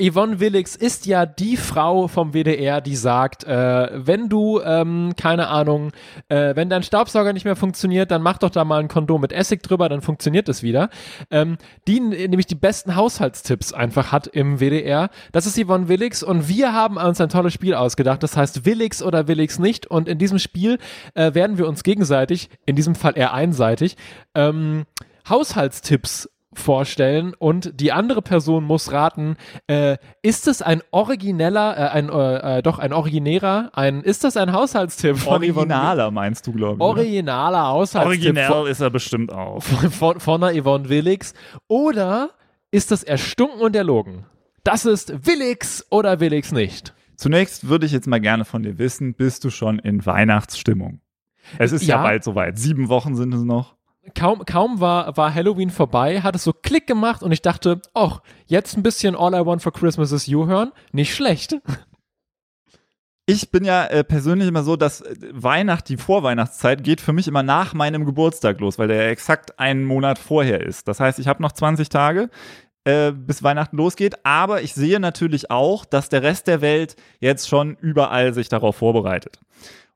Yvonne 0.00 0.40
Willix 0.40 0.74
ist 0.76 1.04
ja 1.04 1.26
die 1.26 1.58
Frau 1.58 2.08
vom 2.08 2.32
WDR, 2.32 2.80
die 2.80 2.96
sagt, 2.96 3.44
äh, 3.44 3.90
wenn 3.92 4.30
du, 4.30 4.62
ähm, 4.64 5.12
keine 5.14 5.48
Ahnung, 5.48 5.92
äh, 6.30 6.56
wenn 6.56 6.70
dein 6.70 6.82
Staubsauger 6.82 7.34
nicht 7.34 7.44
mehr 7.44 7.54
funktioniert, 7.54 8.10
dann 8.10 8.22
mach 8.22 8.38
doch 8.38 8.48
da 8.48 8.64
mal 8.64 8.80
ein 8.80 8.88
Kondom 8.88 9.20
mit 9.20 9.30
Essig 9.30 9.62
drüber, 9.62 9.90
dann 9.90 10.00
funktioniert 10.00 10.48
es 10.48 10.62
wieder. 10.62 10.88
Ähm, 11.30 11.58
die 11.86 12.00
nämlich 12.00 12.46
die 12.46 12.54
besten 12.54 12.96
Haushaltstipps 12.96 13.74
einfach 13.74 14.10
hat 14.10 14.26
im 14.26 14.58
WDR. 14.58 15.10
Das 15.32 15.44
ist 15.44 15.62
Yvonne 15.62 15.88
Willix 15.88 16.22
und 16.22 16.48
wir 16.48 16.72
haben 16.72 16.96
uns 16.96 17.20
ein 17.20 17.28
tolles 17.28 17.52
Spiel 17.52 17.74
ausgedacht. 17.74 18.22
Das 18.22 18.38
heißt 18.38 18.64
Willix 18.64 19.02
oder 19.02 19.28
Willix 19.28 19.58
nicht. 19.58 19.86
Und 19.86 20.08
in 20.08 20.16
diesem 20.16 20.38
Spiel 20.38 20.78
äh, 21.12 21.34
werden 21.34 21.58
wir 21.58 21.68
uns 21.68 21.82
gegenseitig, 21.82 22.48
in 22.64 22.74
diesem 22.74 22.94
Fall 22.94 23.18
eher 23.18 23.34
einseitig, 23.34 23.98
ähm, 24.34 24.84
Haushaltstipps 25.28 26.28
vorstellen 26.58 27.34
und 27.38 27.80
die 27.80 27.92
andere 27.92 28.22
Person 28.22 28.64
muss 28.64 28.92
raten, 28.92 29.36
äh, 29.66 29.96
ist 30.22 30.48
es 30.48 30.62
ein 30.62 30.82
origineller, 30.90 31.76
äh, 31.76 31.88
ein, 31.90 32.08
äh, 32.08 32.58
äh, 32.58 32.62
doch 32.62 32.78
ein 32.78 32.92
originärer, 32.92 33.70
ein, 33.74 34.02
ist 34.02 34.24
das 34.24 34.36
ein 34.36 34.52
Haushaltstipp 34.52 35.16
von 35.18 35.42
Yvonne 35.42 35.54
Originaler 35.56 36.10
meinst 36.10 36.46
du, 36.46 36.52
glaube 36.52 36.74
ich. 36.74 36.78
ne? 36.78 36.84
Originaler 36.84 37.66
Haushaltstipp 37.68 38.36
Original 38.36 38.66
ist 38.68 38.80
er 38.80 38.90
bestimmt 38.90 39.32
auch. 39.32 39.60
von, 39.62 39.90
von, 39.90 40.20
von 40.20 40.40
der 40.40 40.62
Yvonne 40.62 40.88
Willix 40.88 41.34
oder 41.68 42.30
ist 42.70 42.90
das 42.90 43.02
erstunken 43.04 43.60
und 43.60 43.76
erlogen? 43.76 44.26
Das 44.64 44.84
ist 44.84 45.26
Willix 45.26 45.86
oder 45.90 46.20
Willix 46.20 46.50
nicht? 46.52 46.94
Zunächst 47.16 47.68
würde 47.68 47.86
ich 47.86 47.92
jetzt 47.92 48.06
mal 48.08 48.20
gerne 48.20 48.44
von 48.44 48.62
dir 48.62 48.78
wissen, 48.78 49.14
bist 49.14 49.44
du 49.44 49.50
schon 49.50 49.78
in 49.78 50.04
Weihnachtsstimmung? 50.04 51.00
Es 51.58 51.72
ist 51.72 51.82
ja, 51.86 51.96
Ja. 51.96 52.02
bald 52.02 52.24
soweit. 52.24 52.58
Sieben 52.58 52.88
Wochen 52.88 53.14
sind 53.14 53.32
es 53.34 53.42
noch. 53.44 53.73
Kaum, 54.16 54.44
kaum 54.44 54.80
war, 54.80 55.16
war 55.16 55.32
Halloween 55.34 55.70
vorbei, 55.70 56.20
hat 56.20 56.34
es 56.36 56.44
so 56.44 56.52
Klick 56.52 56.86
gemacht 56.86 57.22
und 57.22 57.32
ich 57.32 57.42
dachte, 57.42 57.80
ach, 57.94 58.20
jetzt 58.46 58.76
ein 58.76 58.82
bisschen 58.82 59.16
All 59.16 59.34
I 59.34 59.44
Want 59.46 59.62
for 59.62 59.72
Christmas 59.72 60.12
is 60.12 60.26
You 60.26 60.46
hören, 60.46 60.72
nicht 60.92 61.14
schlecht. 61.14 61.56
Ich 63.26 63.50
bin 63.50 63.64
ja 63.64 63.86
äh, 63.86 64.04
persönlich 64.04 64.46
immer 64.48 64.62
so, 64.64 64.76
dass 64.76 65.00
äh, 65.00 65.14
Weihnacht, 65.32 65.88
die 65.88 65.96
Vorweihnachtszeit, 65.96 66.84
geht 66.84 67.00
für 67.00 67.14
mich 67.14 67.26
immer 67.26 67.42
nach 67.42 67.72
meinem 67.72 68.04
Geburtstag 68.04 68.60
los, 68.60 68.78
weil 68.78 68.88
der 68.88 69.02
ja 69.04 69.08
exakt 69.08 69.58
einen 69.58 69.84
Monat 69.84 70.18
vorher 70.18 70.60
ist. 70.60 70.88
Das 70.88 71.00
heißt, 71.00 71.18
ich 71.18 71.26
habe 71.26 71.40
noch 71.42 71.52
20 71.52 71.88
Tage, 71.88 72.28
äh, 72.84 73.12
bis 73.12 73.42
Weihnachten 73.42 73.78
losgeht, 73.78 74.26
aber 74.26 74.60
ich 74.60 74.74
sehe 74.74 75.00
natürlich 75.00 75.50
auch, 75.50 75.86
dass 75.86 76.10
der 76.10 76.22
Rest 76.22 76.48
der 76.48 76.60
Welt 76.60 76.96
jetzt 77.18 77.48
schon 77.48 77.76
überall 77.80 78.34
sich 78.34 78.50
darauf 78.50 78.76
vorbereitet. 78.76 79.40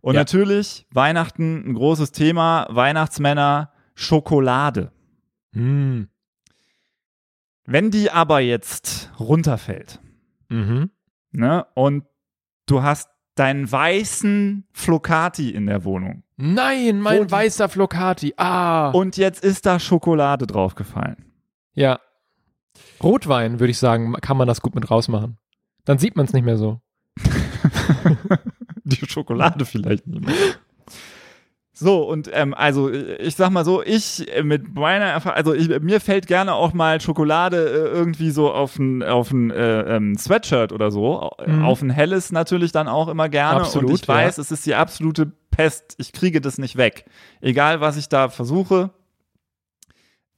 Und 0.01 0.15
Ja. 0.15 0.21
natürlich, 0.23 0.87
Weihnachten, 0.91 1.69
ein 1.69 1.75
großes 1.75 2.13
Thema, 2.13 2.67
Weihnachtsmänner, 2.71 3.73
Schokolade. 3.99 4.93
Hm. 5.55 6.09
Wenn 7.65 7.91
die 7.91 8.11
aber 8.13 8.39
jetzt 8.41 9.11
runterfällt, 9.19 9.99
Mhm. 10.49 10.91
ne, 11.33 11.67
und 11.75 12.05
du 12.67 12.83
hast 12.83 13.09
deinen 13.35 13.71
weißen 13.71 14.67
Flocati 14.73 15.51
in 15.51 15.67
der 15.67 15.85
Wohnung 15.85 16.23
Nein, 16.37 17.01
mein 17.01 17.27
die- 17.27 17.31
weißer 17.33 17.69
Flocati. 17.69 18.35
Ah. 18.37 18.91
und 18.91 19.17
jetzt 19.17 19.43
ist 19.45 19.67
da 19.67 19.81
Schokolade 19.81 20.47
draufgefallen. 20.47 21.33
ja. 21.75 21.99
Rotwein, 23.03 23.59
würde 23.59 23.73
ich 23.73 23.79
sagen, 23.79 24.13
kann 24.21 24.37
man 24.37 24.47
das 24.47 24.61
gut 24.61 24.77
mit 24.77 24.89
rausmachen. 24.89 25.37
Dann 25.85 25.99
sieht 25.99 26.15
man 26.15 26.27
es 26.27 26.33
nicht 26.33 26.45
mehr 26.45 26.57
so. 26.57 26.81
Die 28.85 29.05
Schokolade 29.09 29.65
vielleicht 29.65 30.07
nicht 30.07 30.25
mehr. 30.25 30.35
So, 31.81 32.03
und 32.03 32.29
ähm, 32.33 32.55
also 32.55 32.91
ich 32.91 33.37
sag 33.37 33.51
mal 33.51 33.65
so, 33.65 33.83
ich 33.83 34.27
äh, 34.35 34.43
mit 34.43 34.75
meiner 34.75 35.05
Erfahrung, 35.05 35.37
also 35.37 35.55
ich, 35.55 35.69
mir 35.81 36.01
fällt 36.01 36.27
gerne 36.27 36.55
auch 36.55 36.73
mal 36.73 37.01
Schokolade 37.01 37.57
äh, 37.57 37.97
irgendwie 37.97 38.31
so 38.31 38.53
auf 38.53 38.79
ein, 38.79 39.05
auf 39.05 39.31
ein 39.31 39.53
äh, 39.53 39.97
ähm, 39.97 40.17
Sweatshirt 40.19 40.73
oder 40.73 40.91
so, 40.91 41.31
Mhm. 41.47 41.65
auf 41.65 41.81
ein 41.83 41.91
helles 41.91 42.33
natürlich 42.33 42.73
dann 42.73 42.89
auch 42.89 43.07
immer 43.07 43.29
gerne. 43.29 43.61
Absolut, 43.61 43.91
und 43.91 44.03
ich 44.03 44.09
weiß, 44.09 44.39
ja. 44.39 44.41
es 44.41 44.51
ist 44.51 44.67
die 44.67 44.75
absolute 44.75 45.31
Pest, 45.53 45.95
ich 45.99 46.13
kriege 46.13 46.41
das 46.41 46.59
nicht 46.59 46.77
weg. 46.77 47.05
Egal, 47.41 47.81
was 47.81 47.97
ich 47.97 48.09
da 48.09 48.29
versuche, 48.29 48.91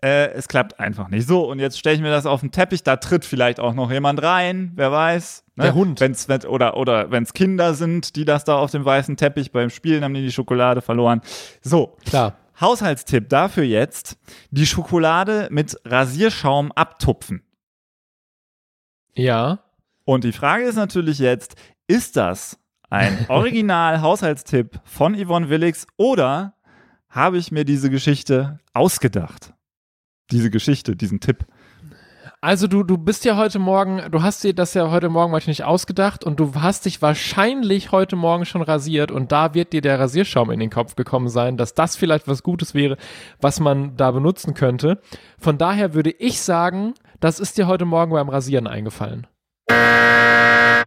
äh, 0.02 0.30
es 0.32 0.48
klappt 0.48 0.80
einfach 0.80 1.08
nicht. 1.08 1.26
So, 1.26 1.48
und 1.48 1.58
jetzt 1.58 1.78
stelle 1.78 1.96
ich 1.96 2.02
mir 2.02 2.10
das 2.10 2.26
auf 2.26 2.40
den 2.40 2.50
Teppich, 2.50 2.82
da 2.82 2.96
tritt 2.96 3.24
vielleicht 3.24 3.60
auch 3.60 3.74
noch 3.74 3.90
jemand 3.90 4.22
rein, 4.22 4.72
wer 4.74 4.92
weiß. 4.92 5.44
Ne? 5.56 5.64
Der 5.64 5.74
Hund. 5.74 6.00
Wenn's, 6.00 6.28
wenn, 6.28 6.42
oder 6.44 6.76
oder 6.76 7.10
wenn 7.10 7.22
es 7.22 7.32
Kinder 7.32 7.74
sind, 7.74 8.16
die 8.16 8.24
das 8.24 8.44
da 8.44 8.56
auf 8.56 8.70
dem 8.70 8.84
weißen 8.84 9.16
Teppich 9.16 9.52
beim 9.52 9.70
Spielen 9.70 10.04
haben 10.04 10.14
die 10.14 10.22
die 10.22 10.32
Schokolade 10.32 10.80
verloren. 10.80 11.20
So, 11.62 11.96
Klar. 12.04 12.36
Haushaltstipp 12.60 13.28
dafür 13.28 13.64
jetzt, 13.64 14.18
die 14.50 14.66
Schokolade 14.66 15.48
mit 15.50 15.76
Rasierschaum 15.84 16.72
abtupfen. 16.72 17.42
Ja. 19.14 19.60
Und 20.04 20.24
die 20.24 20.32
Frage 20.32 20.64
ist 20.64 20.76
natürlich 20.76 21.18
jetzt, 21.18 21.56
ist 21.86 22.16
das 22.16 22.58
ein 22.90 23.24
Original-Haushaltstipp 23.28 24.80
von 24.84 25.14
Yvonne 25.14 25.48
Willix 25.48 25.86
oder 25.96 26.54
habe 27.08 27.38
ich 27.38 27.50
mir 27.50 27.64
diese 27.64 27.90
Geschichte 27.90 28.60
ausgedacht? 28.72 29.52
Diese 30.30 30.50
Geschichte, 30.50 30.96
diesen 30.96 31.20
Tipp. 31.20 31.46
Also 32.42 32.66
du, 32.66 32.82
du 32.84 32.96
bist 32.96 33.26
ja 33.26 33.36
heute 33.36 33.58
Morgen, 33.58 34.00
du 34.10 34.22
hast 34.22 34.42
dir 34.42 34.54
das 34.54 34.72
ja 34.72 34.90
heute 34.90 35.10
Morgen 35.10 35.30
wahrscheinlich 35.30 35.64
ausgedacht 35.64 36.24
und 36.24 36.40
du 36.40 36.54
hast 36.54 36.86
dich 36.86 37.02
wahrscheinlich 37.02 37.92
heute 37.92 38.16
Morgen 38.16 38.46
schon 38.46 38.62
rasiert 38.62 39.10
und 39.10 39.30
da 39.30 39.52
wird 39.52 39.74
dir 39.74 39.82
der 39.82 40.00
Rasierschaum 40.00 40.50
in 40.50 40.58
den 40.58 40.70
Kopf 40.70 40.96
gekommen 40.96 41.28
sein, 41.28 41.58
dass 41.58 41.74
das 41.74 41.96
vielleicht 41.96 42.28
was 42.28 42.42
Gutes 42.42 42.72
wäre, 42.72 42.96
was 43.42 43.60
man 43.60 43.94
da 43.96 44.10
benutzen 44.10 44.54
könnte. 44.54 45.02
Von 45.38 45.58
daher 45.58 45.92
würde 45.92 46.12
ich 46.12 46.40
sagen, 46.40 46.94
das 47.20 47.40
ist 47.40 47.58
dir 47.58 47.66
heute 47.66 47.84
Morgen 47.84 48.12
beim 48.12 48.30
Rasieren 48.30 48.66
eingefallen. 48.66 49.26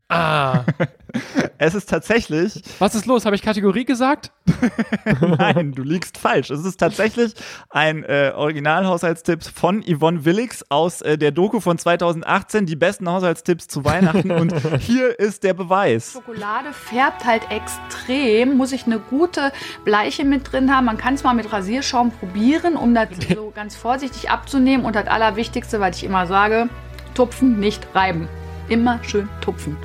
Ah, 0.09 0.63
Es 1.63 1.75
ist 1.75 1.89
tatsächlich 1.89 2.61
was 2.79 2.93
ist 2.93 3.05
los? 3.05 3.25
Habe 3.25 3.37
ich 3.37 3.41
Kategorie 3.41 3.85
gesagt? 3.85 4.31
Nein, 5.21 5.71
du 5.75 5.81
liegst 5.81 6.17
falsch. 6.17 6.49
Es 6.49 6.65
ist 6.65 6.77
tatsächlich 6.77 7.33
ein 7.69 8.03
äh, 8.03 8.33
Originalhaushaltstipp 8.35 9.43
von 9.43 9.81
Yvonne 9.81 10.25
Willix 10.25 10.65
aus 10.67 11.01
äh, 11.01 11.17
der 11.17 11.31
Doku 11.31 11.61
von 11.61 11.77
2018, 11.77 12.65
die 12.65 12.75
besten 12.75 13.09
Haushaltstipps 13.09 13.69
zu 13.69 13.85
Weihnachten. 13.85 14.29
Und 14.31 14.53
hier 14.79 15.17
ist 15.17 15.43
der 15.43 15.53
Beweis. 15.53 16.11
Schokolade 16.11 16.73
färbt 16.73 17.23
halt 17.23 17.43
extrem, 17.49 18.57
muss 18.57 18.73
ich 18.73 18.85
eine 18.85 18.99
gute 18.99 19.53
Bleiche 19.85 20.25
mit 20.25 20.51
drin 20.51 20.75
haben. 20.75 20.85
Man 20.85 20.97
kann 20.97 21.13
es 21.13 21.23
mal 21.23 21.33
mit 21.33 21.53
Rasierschaum 21.53 22.11
probieren, 22.11 22.75
um 22.75 22.93
das 22.93 23.07
so 23.33 23.53
ganz 23.55 23.77
vorsichtig 23.77 24.29
abzunehmen. 24.29 24.85
Und 24.85 24.97
das 24.97 25.07
Allerwichtigste, 25.07 25.79
was 25.79 25.95
ich 25.97 26.03
immer 26.03 26.27
sage, 26.27 26.67
tupfen, 27.15 27.59
nicht 27.61 27.87
reiben. 27.95 28.27
Immer 28.67 28.99
schön 29.03 29.29
tupfen. 29.39 29.77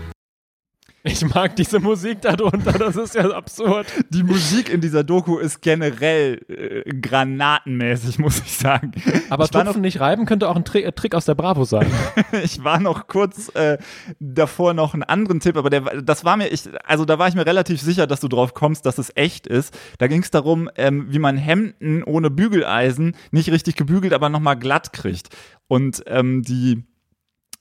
Ich 1.11 1.25
mag 1.35 1.57
diese 1.57 1.81
Musik 1.81 2.21
darunter, 2.21 2.73
das 2.73 2.97
ist 2.97 3.15
ja 3.15 3.31
absurd. 3.31 3.87
Die 4.11 4.23
Musik 4.23 4.69
in 4.69 4.81
dieser 4.81 5.05
Doku 5.05 5.39
ist 5.39 5.63
generell 5.63 6.41
äh, 6.49 6.91
granatenmäßig, 6.93 8.19
muss 8.19 8.41
ich 8.41 8.53
sagen. 8.53 8.93
Aber 9.31 9.45
ich 9.45 9.51
Tupfen 9.51 9.81
nicht 9.81 10.01
reiben 10.01 10.27
könnte 10.27 10.49
auch 10.49 10.57
ein 10.57 10.65
Tri 10.65 10.83
äh, 10.83 10.93
Trick 10.93 11.15
aus 11.15 11.25
der 11.25 11.35
Bravo 11.35 11.65
sein. 11.65 11.91
ich 12.45 12.63
war 12.63 12.79
noch 12.79 13.07
kurz 13.07 13.55
äh, 13.55 13.79
davor 14.21 14.75
noch 14.75 14.93
einen 14.93 15.03
anderen 15.03 15.41
Tipp, 15.41 15.57
aber 15.57 15.71
der, 15.71 16.03
das 16.03 16.25
war 16.25 16.37
mir, 16.37 16.49
ich, 16.49 16.69
also 16.85 17.05
da 17.05 17.19
war 17.19 17.29
ich 17.29 17.35
mir 17.35 17.47
relativ 17.47 17.81
sicher, 17.81 18.07
dass 18.07 18.21
du 18.21 18.29
drauf 18.29 18.53
kommst, 18.53 18.85
dass 18.85 18.99
es 18.99 19.11
echt 19.15 19.47
ist. 19.47 19.77
Da 19.99 20.09
ging 20.09 20.23
es 20.23 20.31
darum, 20.31 20.69
ähm, 20.77 21.07
wie 21.09 21.19
man 21.19 21.39
Hemden 21.39 22.03
ohne 22.05 22.31
Bügeleisen 22.31 23.17
nicht 23.31 23.51
richtig 23.51 23.77
gebügelt, 23.77 24.13
aber 24.13 24.29
nochmal 24.29 24.59
glatt 24.59 24.93
kriegt. 24.93 25.29
Und 25.69 26.03
ähm, 26.07 26.43
die 26.43 26.85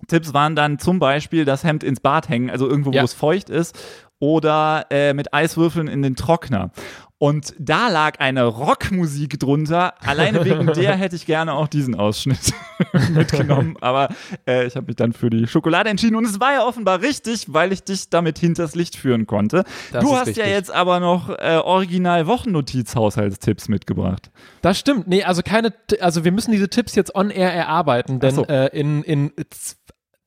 Tipps 0.07 0.33
waren 0.33 0.55
dann 0.55 0.77
zum 0.79 0.99
Beispiel 0.99 1.43
das 1.45 1.63
Hemd 1.63 1.83
ins 1.83 1.99
Bad 1.99 2.29
hängen, 2.29 2.49
also 2.49 2.67
irgendwo, 2.67 2.91
Ja. 2.91 3.01
wo 3.01 3.05
es 3.05 3.13
feucht 3.13 3.49
ist, 3.49 3.77
oder 4.19 4.85
äh, 4.89 5.13
mit 5.13 5.33
Eiswürfeln 5.33 5.87
in 5.87 6.01
den 6.01 6.15
Trockner. 6.15 6.71
Und 7.19 7.55
da 7.57 7.87
lag 7.87 8.19
eine 8.19 8.45
Rockmusik 8.45 9.39
drunter. 9.39 9.95
Alleine 10.05 10.45
wegen 10.45 10.67
der 10.73 10.95
hätte 10.95 11.15
ich 11.15 11.25
gerne 11.25 11.53
auch 11.53 11.67
diesen 11.67 11.95
Ausschnitt 11.95 12.53
mitgenommen. 13.09 13.75
Aber 13.81 14.09
äh, 14.47 14.67
ich 14.67 14.75
habe 14.75 14.85
mich 14.85 14.97
dann 14.97 15.13
für 15.13 15.31
die 15.31 15.47
Schokolade 15.47 15.89
entschieden. 15.89 16.15
Und 16.15 16.25
es 16.25 16.39
war 16.39 16.53
ja 16.53 16.63
offenbar 16.63 17.01
richtig, 17.01 17.51
weil 17.51 17.71
ich 17.73 17.83
dich 17.83 18.11
damit 18.11 18.37
hinters 18.37 18.75
Licht 18.75 18.95
führen 18.95 19.25
konnte. 19.25 19.63
Das 19.91 20.03
du 20.03 20.11
hast 20.11 20.27
ja 20.27 20.43
richtig. 20.43 20.45
jetzt 20.45 20.71
aber 20.71 20.99
noch 20.99 21.29
äh, 21.29 21.59
original 21.63 22.27
Wochennotiz-Haushaltstipps 22.27 23.67
mitgebracht. 23.67 24.29
Das 24.61 24.77
stimmt. 24.77 25.07
Nee, 25.07 25.23
also 25.23 25.41
keine, 25.41 25.73
also 25.99 26.23
wir 26.23 26.31
müssen 26.31 26.51
diese 26.51 26.69
Tipps 26.69 26.93
jetzt 26.93 27.15
on 27.15 27.31
air 27.31 27.51
erarbeiten, 27.51 28.19
denn 28.19 28.35
so. 28.35 28.45
äh, 28.45 28.67
in, 28.79 29.01
in 29.01 29.31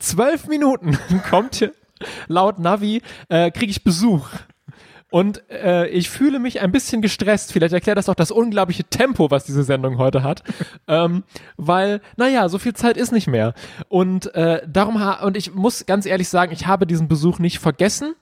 zwölf 0.01 0.49
Minuten 0.49 0.99
kommt 1.31 1.55
hier 1.55 1.73
laut 2.29 2.59
Navi, 2.59 3.03
äh, 3.29 3.51
kriege 3.51 3.71
ich 3.71 3.85
Besuch. 3.85 4.29
Und 5.11 5.43
äh, 5.51 5.89
ich 5.89 6.09
fühle 6.09 6.39
mich 6.39 6.61
ein 6.61 6.71
bisschen 6.71 7.03
gestresst. 7.03 7.53
Vielleicht 7.53 7.75
erklärt 7.75 7.99
das 7.99 8.09
auch 8.09 8.15
das 8.15 8.31
unglaubliche 8.31 8.85
Tempo, 8.85 9.31
was 9.31 9.45
diese 9.45 9.65
Sendung 9.65 9.99
heute 9.99 10.23
hat. 10.23 10.45
ähm, 10.89 11.25
weil, 11.57 12.01
naja, 12.17 12.49
so 12.49 12.59
viel 12.59 12.75
Zeit 12.75 12.97
ist 12.97 13.11
nicht 13.13 13.27
mehr. 13.27 13.55
Und 13.89 14.33
äh, 14.35 14.63
darum 14.69 15.01
ha 15.01 15.25
und 15.25 15.37
ich 15.37 15.53
muss 15.53 15.85
ganz 15.87 16.07
ehrlich 16.07 16.29
sagen, 16.29 16.53
ich 16.53 16.67
habe 16.67 16.87
diesen 16.87 17.09
Besuch 17.09 17.41
nicht 17.41 17.59
vergessen. 17.59 18.15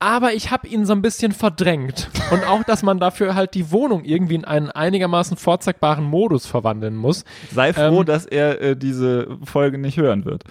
Aber 0.00 0.32
ich 0.32 0.52
habe 0.52 0.68
ihn 0.68 0.86
so 0.86 0.92
ein 0.92 1.02
bisschen 1.02 1.32
verdrängt. 1.32 2.08
Und 2.30 2.46
auch, 2.46 2.62
dass 2.62 2.84
man 2.84 3.00
dafür 3.00 3.34
halt 3.34 3.54
die 3.54 3.72
Wohnung 3.72 4.04
irgendwie 4.04 4.36
in 4.36 4.44
einen 4.44 4.70
einigermaßen 4.70 5.36
vorzeigbaren 5.36 6.04
Modus 6.04 6.46
verwandeln 6.46 6.94
muss. 6.94 7.24
Sei 7.52 7.72
froh, 7.72 8.00
Ähm, 8.00 8.06
dass 8.06 8.24
er 8.24 8.60
äh, 8.60 8.76
diese 8.76 9.38
Folge 9.42 9.76
nicht 9.76 9.96
hören 9.96 10.24
wird. 10.24 10.44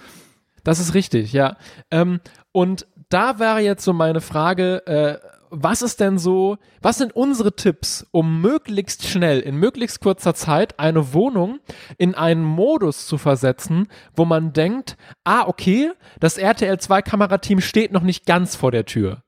Das 0.68 0.80
ist 0.80 0.92
richtig, 0.92 1.32
ja. 1.32 1.56
Ähm, 1.90 2.20
und 2.52 2.86
da 3.08 3.38
wäre 3.38 3.60
jetzt 3.60 3.82
so 3.82 3.94
meine 3.94 4.20
Frage, 4.20 4.86
äh, 4.86 5.18
was 5.48 5.80
ist 5.80 5.98
denn 5.98 6.18
so, 6.18 6.58
was 6.82 6.98
sind 6.98 7.16
unsere 7.16 7.56
Tipps, 7.56 8.06
um 8.10 8.42
möglichst 8.42 9.06
schnell, 9.06 9.40
in 9.40 9.56
möglichst 9.56 10.02
kurzer 10.02 10.34
Zeit 10.34 10.78
eine 10.78 11.14
Wohnung 11.14 11.60
in 11.96 12.14
einen 12.14 12.44
Modus 12.44 13.06
zu 13.06 13.16
versetzen, 13.16 13.88
wo 14.14 14.26
man 14.26 14.52
denkt, 14.52 14.98
ah, 15.24 15.44
okay, 15.46 15.90
das 16.20 16.36
RTL 16.36 16.78
2 16.78 17.00
Kamerateam 17.00 17.62
steht 17.62 17.90
noch 17.90 18.02
nicht 18.02 18.26
ganz 18.26 18.54
vor 18.54 18.70
der 18.70 18.84
Tür. 18.84 19.22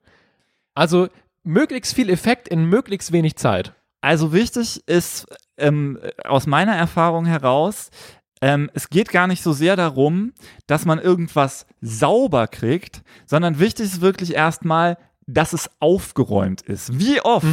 Also 0.75 1.09
möglichst 1.43 1.95
viel 1.95 2.11
Effekt 2.11 2.49
in 2.49 2.67
möglichst 2.67 3.13
wenig 3.13 3.37
Zeit. 3.37 3.73
Also 4.03 4.35
wichtig 4.35 4.87
ist 4.87 5.27
ähm, 5.57 5.99
aus 6.23 6.47
meiner 6.47 6.77
Erfahrung 6.77 7.25
heraus, 7.25 7.91
ähm, 8.41 8.71
es 8.75 8.89
geht 8.91 9.11
gar 9.11 9.27
nicht 9.27 9.43
so 9.43 9.53
sehr 9.53 9.77
darum, 9.77 10.33
dass 10.67 10.85
man 10.85 10.99
irgendwas 10.99 11.67
sauber 11.81 12.47
kriegt, 12.49 13.03
sondern 13.27 13.59
wichtig 13.59 13.87
ist 13.87 14.01
wirklich 14.01 14.35
erstmal, 14.35 14.97
dass 15.27 15.53
es 15.53 15.71
aufgeräumt 15.81 16.63
ist. 16.63 16.99
Wie 16.99 17.21
oft 17.21 17.47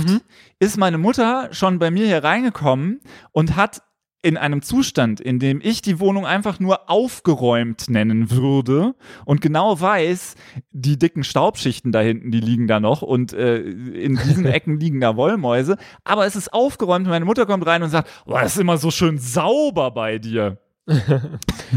ist 0.60 0.78
meine 0.78 0.98
Mutter 0.98 1.50
schon 1.52 1.80
bei 1.80 1.92
mir 1.92 2.08
hier 2.08 2.24
reingekommen 2.24 3.02
und 3.32 3.56
hat 3.56 3.84
in 4.24 4.36
einem 4.36 4.62
Zustand, 4.64 5.22
in 5.22 5.40
dem 5.40 5.62
ich 5.64 5.82
die 5.82 6.00
Wohnung 6.00 6.26
einfach 6.26 6.60
nur 6.60 6.90
aufgeräumt 6.90 7.90
nennen 7.90 8.32
würde 8.32 8.96
und 9.26 9.42
genau 9.42 9.80
weiß, 9.80 10.36
die 10.72 10.98
dicken 10.98 11.24
Staubschichten 11.24 11.92
da 11.92 12.02
hinten, 12.02 12.32
die 12.32 12.40
liegen 12.40 12.68
da 12.68 12.80
noch 12.80 13.04
und 13.04 13.34
äh, 13.34 13.60
in 13.60 14.16
diesen 14.16 14.46
Ecken 14.48 14.80
liegen 14.80 15.00
da 15.00 15.16
Wollmäuse, 15.16 15.78
aber 16.04 16.26
es 16.26 16.36
ist 16.36 16.52
aufgeräumt 16.52 17.06
und 17.06 17.12
meine 17.12 17.26
Mutter 17.26 17.46
kommt 17.46 17.66
rein 17.68 17.84
und 17.84 17.90
sagt, 17.90 18.10
oh, 18.26 18.34
das 18.34 18.56
ist 18.56 18.62
immer 18.62 18.78
so 18.78 18.90
schön 18.90 19.20
sauber 19.20 19.92
bei 19.92 20.18
dir. 20.18 20.58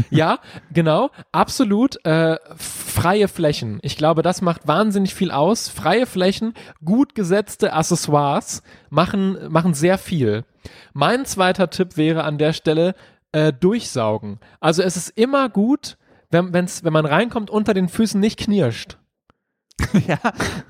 Ja, 0.09 0.39
genau, 0.71 1.09
absolut. 1.31 2.03
Äh, 2.05 2.37
freie 2.55 3.27
Flächen. 3.27 3.79
Ich 3.81 3.97
glaube, 3.97 4.21
das 4.21 4.41
macht 4.41 4.67
wahnsinnig 4.67 5.13
viel 5.13 5.31
aus. 5.31 5.67
Freie 5.69 6.05
Flächen, 6.05 6.53
gut 6.83 7.15
gesetzte 7.15 7.73
Accessoires 7.73 8.63
machen, 8.89 9.37
machen 9.49 9.73
sehr 9.73 9.97
viel. 9.97 10.45
Mein 10.93 11.25
zweiter 11.25 11.69
Tipp 11.69 11.97
wäre 11.97 12.23
an 12.23 12.37
der 12.37 12.53
Stelle 12.53 12.95
äh, 13.31 13.51
durchsaugen. 13.53 14.39
Also 14.59 14.81
es 14.83 14.97
ist 14.97 15.09
immer 15.09 15.49
gut, 15.49 15.97
wenn, 16.29 16.53
wenn's, 16.53 16.83
wenn 16.83 16.93
man 16.93 17.05
reinkommt, 17.05 17.49
unter 17.49 17.73
den 17.73 17.89
Füßen 17.89 18.19
nicht 18.19 18.39
knirscht. 18.39 18.97
ja, 20.07 20.17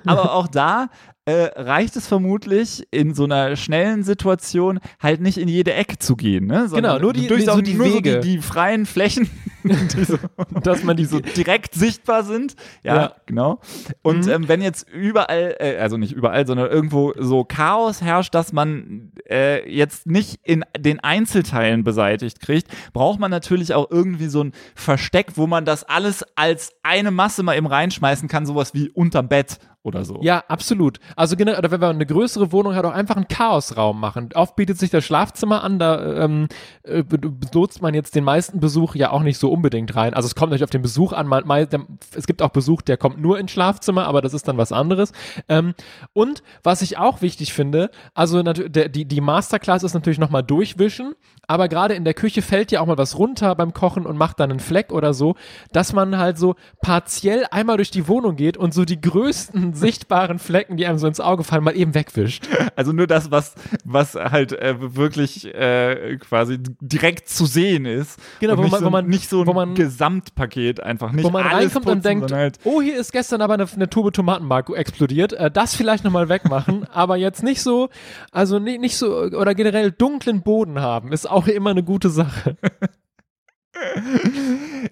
aber 0.05 0.33
auch 0.33 0.47
da 0.47 0.89
äh, 1.25 1.49
reicht 1.55 1.95
es 1.95 2.07
vermutlich 2.07 2.87
in 2.91 3.13
so 3.13 3.25
einer 3.25 3.55
schnellen 3.55 4.03
Situation 4.03 4.79
halt 4.99 5.21
nicht 5.21 5.37
in 5.37 5.47
jede 5.47 5.73
Ecke 5.73 5.99
zu 5.99 6.15
gehen, 6.15 6.47
ne? 6.47 6.67
Sondern 6.67 6.93
Genau, 6.93 6.99
nur 7.03 7.13
die- 7.13 7.27
durchsaugen 7.27 7.65
so 7.65 7.71
die 7.71 7.77
nur 7.77 7.85
Wege. 7.85 8.13
So 8.15 8.19
die, 8.21 8.37
die 8.37 8.41
freien 8.41 8.85
Flächen, 8.85 9.29
die 9.45 9.50
so, 10.07 10.17
Dass 10.63 10.83
man 10.83 10.97
die 10.97 11.05
so 11.05 11.19
direkt 11.19 11.73
sichtbar 11.75 12.23
sind. 12.23 12.55
Ja, 12.83 12.95
Ja. 12.95 13.15
genau. 13.25 13.59
Und 14.01 14.25
Mhm. 14.25 14.31
ähm, 14.31 14.47
wenn 14.47 14.61
jetzt 14.61 14.89
überall, 14.89 15.55
äh, 15.59 15.77
also 15.77 15.97
nicht 15.97 16.13
überall, 16.13 16.45
sondern 16.47 16.69
irgendwo 16.69 17.13
so 17.17 17.43
Chaos 17.43 18.01
herrscht, 18.01 18.33
dass 18.33 18.53
man 18.53 19.11
äh, 19.29 19.69
jetzt 19.69 20.07
nicht 20.07 20.39
in 20.43 20.63
den 20.77 20.99
Einzelteilen 20.99 21.83
beseitigt 21.83 22.39
kriegt, 22.41 22.67
braucht 22.93 23.19
man 23.19 23.31
natürlich 23.31 23.73
auch 23.73 23.89
irgendwie 23.91 24.27
so 24.27 24.43
ein 24.43 24.53
Versteck, 24.75 25.27
wo 25.35 25.47
man 25.47 25.65
das 25.65 25.83
alles 25.83 26.25
als 26.35 26.73
eine 26.83 27.11
Masse 27.11 27.43
mal 27.43 27.55
eben 27.57 27.67
reinschmeißen 27.67 28.27
kann, 28.27 28.45
sowas 28.45 28.73
wie 28.73 28.89
unterm 28.89 29.27
Bett 29.27 29.59
oder 29.83 30.05
so. 30.05 30.19
Ja, 30.21 30.43
absolut. 30.47 30.99
Also 31.15 31.35
generell, 31.35 31.57
oder 31.59 31.71
wenn 31.71 31.79
man 31.79 31.95
eine 31.95 32.05
größere 32.05 32.51
Wohnung 32.51 32.75
hat, 32.75 32.85
auch 32.85 32.93
einfach 32.93 33.15
einen 33.15 33.27
Chaosraum 33.27 33.99
machen. 33.99 34.29
Oft 34.35 34.55
bietet 34.55 34.77
sich 34.77 34.91
das 34.91 35.03
Schlafzimmer 35.03 35.63
an, 35.63 35.79
da 35.79 36.23
ähm, 36.23 36.47
äh, 36.83 37.03
be- 37.03 37.19
lotst 37.53 37.81
man 37.81 37.93
jetzt 37.93 38.13
den 38.15 38.23
meisten 38.23 38.59
Besuch 38.59 38.93
ja 38.95 39.11
auch 39.11 39.23
nicht 39.23 39.39
so 39.39 39.51
unbedingt 39.51 39.95
rein. 39.95 40.13
Also 40.13 40.27
es 40.27 40.35
kommt 40.35 40.51
natürlich 40.51 40.63
auf 40.63 40.69
den 40.69 40.83
Besuch 40.83 41.13
an. 41.13 41.25
Man, 41.25 41.47
man, 41.47 41.67
der, 41.67 41.81
es 42.15 42.27
gibt 42.27 42.41
auch 42.41 42.49
Besuch, 42.49 42.81
der 42.83 42.97
kommt 42.97 43.19
nur 43.19 43.39
ins 43.39 43.51
Schlafzimmer, 43.51 44.05
aber 44.05 44.21
das 44.21 44.33
ist 44.33 44.47
dann 44.47 44.57
was 44.57 44.71
anderes. 44.71 45.13
Ähm, 45.49 45.73
und 46.13 46.43
was 46.61 46.83
ich 46.83 46.97
auch 46.99 47.21
wichtig 47.21 47.53
finde, 47.53 47.89
also 48.13 48.43
der, 48.43 48.89
die, 48.89 49.05
die 49.05 49.21
Masterclass 49.21 49.83
ist 49.83 49.93
natürlich 49.93 50.19
nochmal 50.19 50.43
durchwischen, 50.43 51.13
aber 51.47 51.67
gerade 51.67 51.95
in 51.95 52.05
der 52.05 52.13
Küche 52.13 52.41
fällt 52.41 52.71
ja 52.71 52.81
auch 52.81 52.85
mal 52.85 52.97
was 52.97 53.17
runter 53.17 53.55
beim 53.55 53.73
Kochen 53.73 54.05
und 54.05 54.17
macht 54.17 54.39
dann 54.39 54.51
einen 54.51 54.59
Fleck 54.59 54.91
oder 54.91 55.13
so, 55.13 55.35
dass 55.71 55.91
man 55.91 56.17
halt 56.17 56.37
so 56.37 56.55
partiell 56.81 57.45
einmal 57.49 57.77
durch 57.77 57.91
die 57.91 58.07
Wohnung 58.07 58.35
geht 58.35 58.57
und 58.57 58.73
so 58.73 58.85
die 58.85 59.01
größten 59.01 59.70
sichtbaren 59.73 60.39
Flecken, 60.39 60.77
die 60.77 60.85
einem 60.85 60.97
so 60.97 61.07
ins 61.07 61.19
Auge 61.19 61.43
fallen, 61.43 61.63
mal 61.63 61.75
eben 61.75 61.93
wegwischt. 61.93 62.47
Also 62.75 62.91
nur 62.91 63.07
das, 63.07 63.31
was, 63.31 63.55
was 63.85 64.15
halt 64.15 64.53
äh, 64.53 64.75
wirklich 64.95 65.53
äh, 65.53 66.17
quasi 66.17 66.57
direkt 66.79 67.29
zu 67.29 67.45
sehen 67.45 67.85
ist. 67.85 68.19
Genau, 68.39 68.57
wo 68.57 68.61
man- 68.63 68.79
so, 68.79 68.85
wo 68.85 68.89
man- 68.89 69.07
nicht 69.07 69.29
so 69.29 69.41
ein 69.41 69.47
wo 69.47 69.53
man- 69.53 69.75
Gesamtpaket 69.75 70.81
einfach. 70.81 71.11
Nicht 71.11 71.23
wo 71.25 71.29
man 71.29 71.43
alles 71.45 71.75
reinkommt 71.75 71.87
und 71.87 72.05
denkt, 72.05 72.31
halt, 72.31 72.57
oh, 72.63 72.81
hier 72.81 72.99
ist 72.99 73.11
gestern 73.11 73.41
aber 73.41 73.53
eine, 73.55 73.65
eine 73.75 73.89
Tube 73.89 74.11
Tomatenmark 74.13 74.69
explodiert, 74.71 75.33
äh, 75.33 75.49
das 75.51 75.75
vielleicht 75.75 76.03
nochmal 76.03 76.29
wegmachen, 76.29 76.85
aber 76.91 77.17
jetzt 77.17 77.43
nicht 77.43 77.61
so, 77.61 77.89
also 78.31 78.59
nicht, 78.59 78.79
nicht 78.81 78.97
so, 78.97 79.15
oder 79.23 79.55
generell 79.55 79.91
dunklen 79.91 80.41
Boden 80.41 80.79
haben, 80.79 81.11
ist 81.11 81.29
auch 81.29 81.47
immer 81.47 81.71
eine 81.71 81.83
gute 81.83 82.09
Sache. 82.09 82.57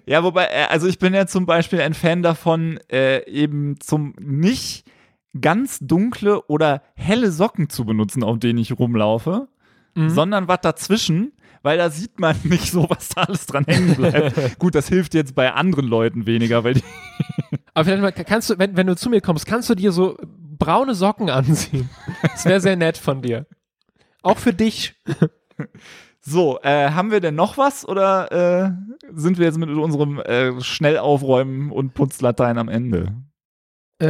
Ja, 0.06 0.22
wobei, 0.24 0.44
äh, 0.46 0.66
also 0.68 0.86
ich 0.86 0.98
bin 0.98 1.14
ja 1.14 1.26
zum 1.26 1.46
Beispiel 1.46 1.80
ein 1.80 1.94
Fan 1.94 2.22
davon, 2.22 2.78
äh, 2.90 3.24
eben 3.30 3.78
zum 3.80 4.14
nicht 4.18 4.84
ganz 5.40 5.78
dunkle 5.80 6.42
oder 6.48 6.82
helle 6.94 7.30
Socken 7.30 7.68
zu 7.70 7.84
benutzen, 7.84 8.22
auf 8.24 8.38
denen 8.38 8.58
ich 8.58 8.78
rumlaufe, 8.78 9.48
Mhm. 9.94 10.10
sondern 10.10 10.48
was 10.48 10.60
dazwischen, 10.62 11.32
weil 11.62 11.76
da 11.78 11.90
sieht 11.90 12.18
man 12.20 12.36
nicht 12.44 12.70
so, 12.70 12.88
was 12.88 13.08
da 13.10 13.22
alles 13.22 13.46
dran 13.46 13.64
hängen 13.66 13.94
bleibt. 13.96 14.58
Gut, 14.58 14.74
das 14.74 14.88
hilft 14.88 15.14
jetzt 15.14 15.34
bei 15.34 15.52
anderen 15.52 15.86
Leuten 15.86 16.26
weniger, 16.26 16.62
weil 16.64 16.74
die 16.74 16.82
Aber 17.74 17.84
vielleicht 17.84 18.02
mal, 18.02 18.12
kannst 18.12 18.50
du, 18.50 18.58
wenn, 18.58 18.76
wenn 18.76 18.86
du 18.86 18.94
zu 18.96 19.10
mir 19.10 19.20
kommst, 19.20 19.46
kannst 19.46 19.68
du 19.70 19.74
dir 19.74 19.90
so 19.92 20.16
braune 20.58 20.94
Socken 20.94 21.28
anziehen. 21.30 21.88
Das 22.22 22.44
wäre 22.44 22.60
sehr 22.60 22.76
nett 22.76 22.98
von 22.98 23.20
dir. 23.22 23.46
Auch 24.22 24.38
für 24.38 24.52
dich. 24.52 24.94
So, 26.30 26.60
äh, 26.62 26.90
haben 26.90 27.10
wir 27.10 27.20
denn 27.20 27.34
noch 27.34 27.58
was 27.58 27.86
oder 27.88 28.30
äh, 28.30 28.70
sind 29.12 29.38
wir 29.38 29.46
jetzt 29.46 29.58
mit 29.58 29.68
unserem 29.68 30.20
äh, 30.20 30.60
Schnellaufräumen 30.60 31.72
und 31.72 31.92
Putzlatein 31.94 32.56
am 32.56 32.68
Ende? 32.68 33.16
Äh, 33.98 34.06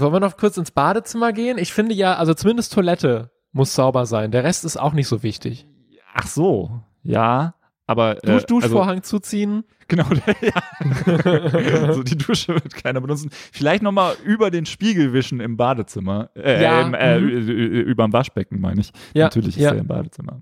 wollen 0.00 0.12
wir 0.12 0.20
noch 0.20 0.36
kurz 0.36 0.56
ins 0.56 0.70
Badezimmer 0.70 1.32
gehen? 1.32 1.58
Ich 1.58 1.72
finde 1.72 1.92
ja, 1.94 2.14
also 2.14 2.34
zumindest 2.34 2.72
Toilette 2.72 3.32
muss 3.50 3.74
sauber 3.74 4.06
sein. 4.06 4.30
Der 4.30 4.44
Rest 4.44 4.64
ist 4.64 4.76
auch 4.76 4.92
nicht 4.92 5.08
so 5.08 5.24
wichtig. 5.24 5.66
Ach 6.14 6.28
so, 6.28 6.82
ja. 7.02 7.54
Aber 7.88 8.22
äh, 8.22 8.26
Dusch, 8.26 8.44
Duschvorhang 8.46 9.02
zuziehen. 9.02 9.64
Genau, 9.88 10.06
ja. 10.40 11.92
so 11.92 12.02
die 12.02 12.16
Dusche 12.16 12.54
wird 12.54 12.74
keiner 12.74 13.00
benutzen. 13.00 13.30
Vielleicht 13.52 13.82
nochmal 13.82 14.14
über 14.24 14.50
den 14.50 14.66
Spiegel 14.66 15.12
wischen 15.12 15.40
im 15.40 15.56
Badezimmer. 15.56 16.30
Äh, 16.36 16.62
Ja, 16.62 16.82
im, 16.82 16.94
äh, 16.94 17.20
mhm. 17.20 17.28
über 17.28 18.04
dem 18.04 18.12
Waschbecken, 18.12 18.60
meine 18.60 18.80
ich. 18.80 18.92
Ja, 19.14 19.24
Natürlich 19.24 19.56
ist 19.56 19.62
ja. 19.62 19.70
er 19.72 19.78
im 19.78 19.86
Badezimmer. 19.86 20.40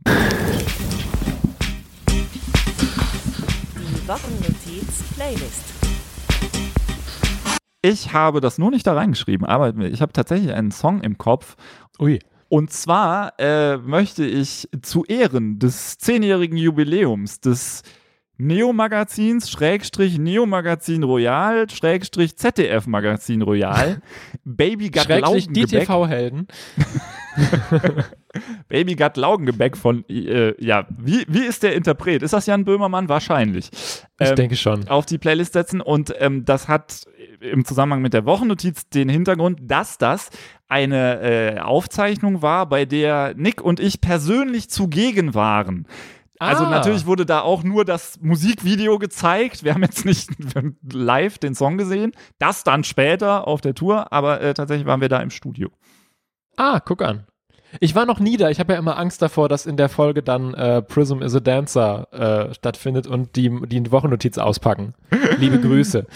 Die 4.05 4.09
Wochennotiz 4.09 5.03
Playlist. 5.15 5.65
Ich 7.81 8.13
habe 8.13 8.43
das 8.43 8.59
nur 8.59 8.71
nicht 8.71 8.87
da 8.87 8.93
reingeschrieben, 8.93 9.47
aber 9.47 9.75
ich 9.77 10.03
habe 10.03 10.13
tatsächlich 10.13 10.53
einen 10.53 10.73
Song 10.73 11.01
im 11.01 11.17
Kopf. 11.17 11.57
Ui. 11.99 12.19
Und 12.51 12.71
zwar 12.71 13.33
äh, 13.39 13.79
möchte 13.79 14.27
ich 14.27 14.69
zu 14.83 15.05
Ehren 15.07 15.59
des 15.59 15.97
zehnjährigen 15.97 16.59
Jubiläums 16.59 17.41
des 17.41 17.83
Neo-Magazins, 18.37 19.51
Schrägstrich 19.51 20.19
Neo-Magazin 20.19 21.03
Royal, 21.03 21.71
Schrägstrich 21.71 22.37
ZDF-Magazin 22.37 23.41
Royal, 23.41 24.03
Baby 24.45 24.91
Schrägstrich 24.93 25.47
die 25.49 25.61
Laugengebäck, 25.63 25.87
TV-Helden. 25.87 26.49
Baby 28.69 28.97
Got 28.97 29.17
Laugengebäck 29.17 29.77
von, 29.77 30.05
äh, 30.09 30.55
ja, 30.65 30.87
wie, 30.97 31.25
wie 31.29 31.45
ist 31.45 31.63
der 31.63 31.75
Interpret? 31.75 32.23
Ist 32.23 32.33
das 32.33 32.47
Jan 32.47 32.65
Böhmermann? 32.65 33.09
Wahrscheinlich. 33.09 33.71
Ich 33.73 34.29
Ähm, 34.31 34.37
denke 34.37 34.57
schon. 34.57 34.89
auf 34.89 35.07
die 35.07 35.19
Playlist 35.19 35.53
setzen 35.53 35.81
und 35.81 36.15
ähm, 36.19 36.45
das 36.45 36.69
hat 36.69 37.05
im 37.41 37.65
Zusammenhang 37.65 38.03
mit 38.03 38.15
der 38.15 38.25
Wochennotiz 38.25 38.89
den 38.89 39.09
Hintergrund, 39.09 39.59
dass 39.63 39.99
das 39.99 40.31
eine 40.69 41.21
äh, 41.21 41.59
Aufzeichnung 41.61 42.43
war, 42.43 42.67
bei 42.69 42.85
der 42.87 43.35
Nick 43.37 43.61
und 43.61 43.81
ich 43.81 44.01
persönlich 44.01 44.71
zugegen 44.71 45.35
waren. 45.35 45.87
Also 46.41 46.65
Ah. 46.65 46.71
natürlich 46.71 47.07
wurde 47.07 47.25
da 47.27 47.43
auch 47.43 47.63
nur 47.63 47.85
das 47.85 48.19
Musikvideo 48.21 48.99
gezeigt. 48.99 49.63
Wir 49.63 49.73
haben 49.75 49.83
jetzt 49.83 50.05
nicht 50.05 50.31
live 50.93 51.39
den 51.39 51.55
Song 51.55 51.79
gesehen. 51.79 52.13
Das 52.39 52.65
dann 52.65 52.83
später 52.83 53.47
auf 53.47 53.61
der 53.61 53.75
Tour, 53.75 54.13
aber 54.13 54.41
äh, 54.41 54.53
tatsächlich 54.53 54.87
waren 54.87 55.01
wir 55.01 55.09
da 55.09 55.21
im 55.21 55.31
Studio. 55.31 55.71
Ah, 56.57 56.81
guck 56.81 57.03
an. 57.03 57.25
Ich 57.81 57.95
war 57.95 58.07
noch 58.07 58.21
nie 58.21 58.37
da. 58.37 58.51
Ich 58.51 58.61
habe 58.61 58.75
ja 58.75 58.79
immer 58.79 58.99
Angst 58.99 59.21
davor, 59.21 59.49
dass 59.49 59.67
in 59.67 59.77
der 59.77 59.89
Folge 59.89 60.23
dann 60.23 60.55
äh, 60.55 60.83
Prism 60.83 61.23
is 61.23 61.35
a 61.35 61.41
Dancer 61.41 62.09
äh, 62.13 62.55
stattfindet 62.55 63.07
und 63.07 63.37
die 63.37 63.51
die 63.67 63.91
Wochennotiz 63.91 64.39
auspacken. 64.39 64.95
Liebe 65.39 65.61
Grüße. 65.61 66.07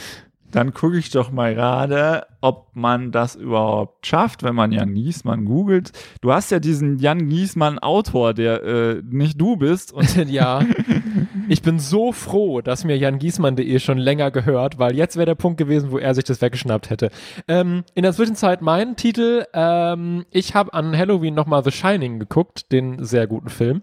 Dann 0.51 0.72
gucke 0.72 0.96
ich 0.96 1.11
doch 1.11 1.31
mal 1.31 1.55
gerade, 1.55 2.27
ob 2.40 2.68
man 2.72 3.12
das 3.12 3.37
überhaupt 3.37 4.07
schafft, 4.07 4.42
wenn 4.42 4.55
man 4.55 4.72
Jan 4.72 4.94
Giesmann 4.94 5.44
googelt. 5.44 5.92
Du 6.22 6.33
hast 6.33 6.51
ja 6.51 6.59
diesen 6.59 6.98
Jan 6.98 7.29
Giesmann 7.29 7.79
Autor, 7.79 8.33
der 8.33 8.62
äh, 8.62 9.03
nicht 9.05 9.38
du 9.38 9.57
bist. 9.57 9.92
Und 9.92 10.16
ja. 10.31 10.62
Ich 11.50 11.62
bin 11.62 11.78
so 11.78 12.12
froh, 12.12 12.61
dass 12.61 12.84
mir 12.84 12.98
jangiesmann.de 12.98 13.78
schon 13.78 13.96
länger 13.96 14.30
gehört, 14.30 14.78
weil 14.78 14.94
jetzt 14.94 15.16
wäre 15.16 15.24
der 15.24 15.34
Punkt 15.34 15.56
gewesen, 15.56 15.90
wo 15.90 15.98
er 15.98 16.14
sich 16.14 16.24
das 16.24 16.42
weggeschnappt 16.42 16.90
hätte. 16.90 17.08
Ähm, 17.48 17.84
in 17.94 18.02
der 18.02 18.12
Zwischenzeit 18.12 18.61
mein 18.61 18.96
Titel. 18.96 19.46
Ähm, 19.54 20.26
ich 20.30 20.54
habe 20.54 20.74
an 20.74 20.96
Halloween 20.96 21.34
nochmal 21.34 21.64
The 21.64 21.70
Shining 21.70 22.18
geguckt, 22.18 22.70
den 22.70 23.02
sehr 23.02 23.26
guten 23.26 23.48
Film. 23.48 23.82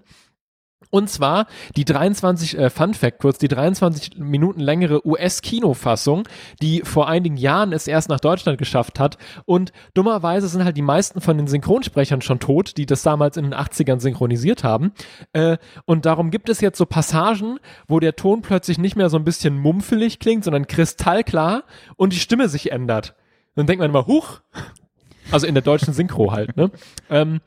Und 0.89 1.09
zwar 1.09 1.47
die 1.75 1.85
23, 1.85 2.57
äh, 2.57 2.69
Fun 2.69 2.93
Fact 2.93 3.19
kurz, 3.19 3.37
die 3.37 3.47
23 3.47 4.17
Minuten 4.17 4.59
längere 4.59 5.05
US-Kinofassung, 5.05 6.23
die 6.61 6.81
vor 6.81 7.09
einigen 7.09 7.37
Jahren 7.37 7.73
es 7.73 7.87
erst 7.87 8.09
nach 8.09 8.19
Deutschland 8.19 8.57
geschafft 8.57 8.99
hat. 8.99 9.17
Und 9.45 9.73
dummerweise 9.93 10.47
sind 10.47 10.63
halt 10.63 10.77
die 10.77 10.81
meisten 10.81 11.21
von 11.21 11.37
den 11.37 11.47
Synchronsprechern 11.47 12.21
schon 12.21 12.39
tot, 12.39 12.77
die 12.77 12.85
das 12.85 13.03
damals 13.03 13.37
in 13.37 13.43
den 13.43 13.53
80ern 13.53 13.99
synchronisiert 13.99 14.63
haben. 14.63 14.93
Äh, 15.33 15.57
und 15.85 16.05
darum 16.05 16.31
gibt 16.31 16.49
es 16.49 16.61
jetzt 16.61 16.77
so 16.77 16.85
Passagen, 16.85 17.59
wo 17.87 17.99
der 17.99 18.15
Ton 18.15 18.41
plötzlich 18.41 18.77
nicht 18.77 18.95
mehr 18.95 19.09
so 19.09 19.17
ein 19.17 19.25
bisschen 19.25 19.57
mumpfelig 19.57 20.19
klingt, 20.19 20.43
sondern 20.43 20.67
kristallklar 20.67 21.63
und 21.97 22.13
die 22.13 22.19
Stimme 22.19 22.47
sich 22.47 22.71
ändert. 22.71 23.15
Dann 23.55 23.67
denkt 23.67 23.81
man 23.81 23.89
immer, 23.89 24.05
huch, 24.05 24.41
also 25.31 25.47
in 25.47 25.55
der 25.55 25.63
deutschen 25.63 25.93
Synchro 25.93 26.31
halt, 26.31 26.55
ne? 26.55 26.71
Ähm, 27.09 27.41